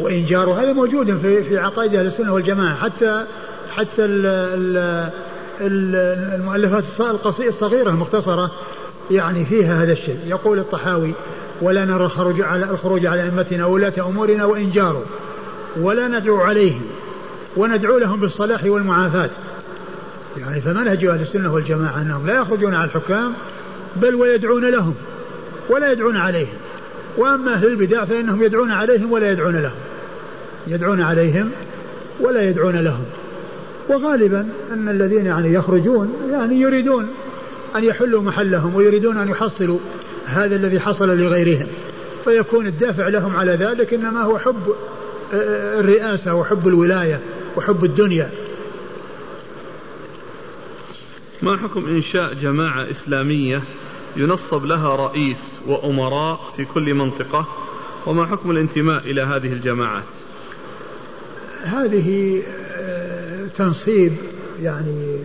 [0.00, 2.74] وإنجار هذا موجود في في عقائد أهل السنة والجماعة.
[2.74, 3.24] حتى
[3.76, 4.04] حتى
[5.60, 6.84] المؤلفات
[7.40, 8.50] الصغيرة المختصرة
[9.10, 10.18] يعني فيها هذا الشيء.
[10.26, 11.14] يقول الطحاوي
[11.62, 15.04] ولا نرى الخروج على الخروج على أئمتنا ولاة أمورنا وإن جاروا
[15.76, 16.82] ولا ندعو عليهم
[17.56, 19.30] وندعو لهم بالصلاح والمعافاة.
[20.36, 23.32] يعني فمنهج أهل السنة والجماعة أنهم لا يخرجون على الحكام
[23.96, 24.94] بل ويدعون لهم
[25.70, 26.56] ولا يدعون عليهم.
[27.18, 29.80] وأما أهل البدع فإنهم يدعون عليهم ولا يدعون لهم.
[30.66, 31.50] يدعون عليهم
[32.20, 33.04] ولا يدعون لهم.
[33.88, 37.08] وغالبا أن الذين يعني يخرجون يعني يريدون
[37.76, 39.78] أن يحلوا محلهم ويريدون أن يحصلوا
[40.26, 41.66] هذا الذي حصل لغيرهم.
[42.24, 47.20] فيكون الدافع لهم على ذلك إنما هو حب آه، آه، الرئاسة وحب الولاية
[47.56, 48.30] وحب الدنيا.
[51.42, 53.62] ما حكم إنشاء جماعة إسلامية
[54.16, 57.46] ينصب لها رئيس وأمراء في كل منطقة؟
[58.06, 60.21] وما حكم الانتماء إلى هذه الجماعات؟
[61.64, 62.42] هذه
[62.80, 64.12] آه، تنصيب
[64.62, 65.16] يعني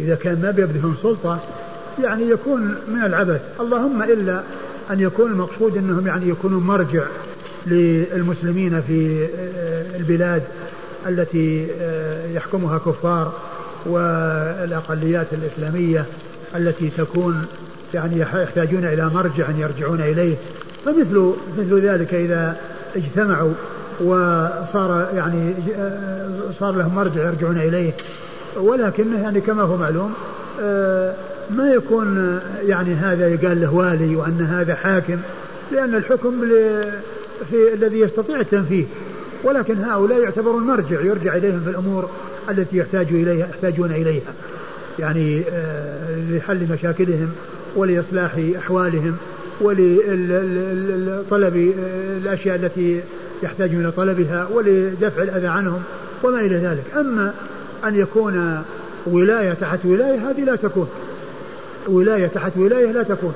[0.00, 1.40] إذا كان ما بيبدهم سلطة
[2.02, 3.40] يعني يكون من العبث.
[3.60, 4.42] اللهم إلا
[4.90, 7.04] أن يكون المقصود أنهم يعني يكونوا مرجع
[7.66, 10.42] للمسلمين في آه، البلاد
[11.06, 13.32] التي آه، يحكمها كفار
[13.86, 16.04] والأقليات الإسلامية
[16.56, 17.46] التي تكون
[17.94, 20.36] يعني يحتاجون إلى مرجع يرجعون إليه.
[20.84, 22.56] فمثل مثل ذلك إذا
[22.96, 23.52] اجتمعوا
[24.00, 26.28] وصار يعني آه،
[26.60, 27.92] صار لهم مرجع يرجعون إليه
[28.56, 30.14] ولكنه يعني كما هو معلوم
[31.50, 35.18] ما يكون يعني هذا يقال له والي وأن هذا حاكم
[35.72, 36.40] لأن الحكم
[37.50, 38.84] في الذي يستطيع التنفيذ.
[39.44, 42.10] ولكن هؤلاء يعتبرون مرجع يرجع إليهم في الأمور
[42.50, 44.32] التي يحتاج إليها يحتاجون إليها.
[44.98, 47.32] يعني آه، لحل مشاكلهم
[47.76, 49.16] ولإصلاح أحوالهم
[49.60, 53.00] ولطلب آه، الأشياء التي
[53.42, 55.82] يحتاجون إلى طلبها ولدفع الأذى عنهم
[56.22, 56.84] وما إلى ذلك.
[56.96, 57.34] أما
[57.84, 58.62] أن يكون
[59.06, 60.88] ولاية تحت ولاية هذه لا تكون.
[61.86, 63.34] ولاية تحت ولاية لا تكون.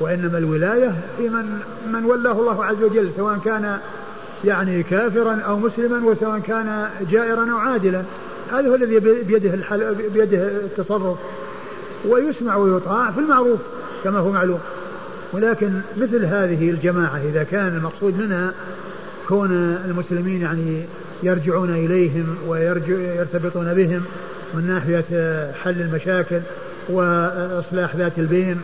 [0.00, 1.60] وإنما الولاية في من
[1.92, 3.78] من ولاه الله عز وجل سواء كان
[4.44, 8.02] يعني كافرا أو مسلما وسواء كان جائرا أو عادلا.
[8.52, 9.52] هذا هو الذي بيده
[10.14, 11.18] بيده التصرف.
[12.08, 13.60] ويسمع ويطاع في المعروف
[14.04, 14.60] كما هو معلوم.
[15.32, 18.54] ولكن مثل هذه الجماعة إذا كان المقصود منها
[19.28, 19.52] كون
[19.84, 20.84] المسلمين يعني
[21.22, 24.04] يرجعون إليهم ويرتبطون بهم
[24.54, 26.40] من ناحية حل المشاكل
[26.88, 28.60] وإصلاح ذات البين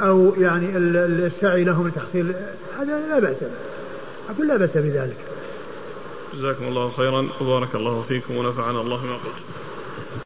[0.00, 2.32] أو يعني السعي لهم لتحصيل
[2.78, 3.50] هذا لا بأس به.
[4.30, 5.16] أقول لا بأس بذلك.
[6.34, 7.28] جزاكم الله خيرا.
[7.40, 9.34] وبارك الله فيكم ونفعنا الله ما قلت.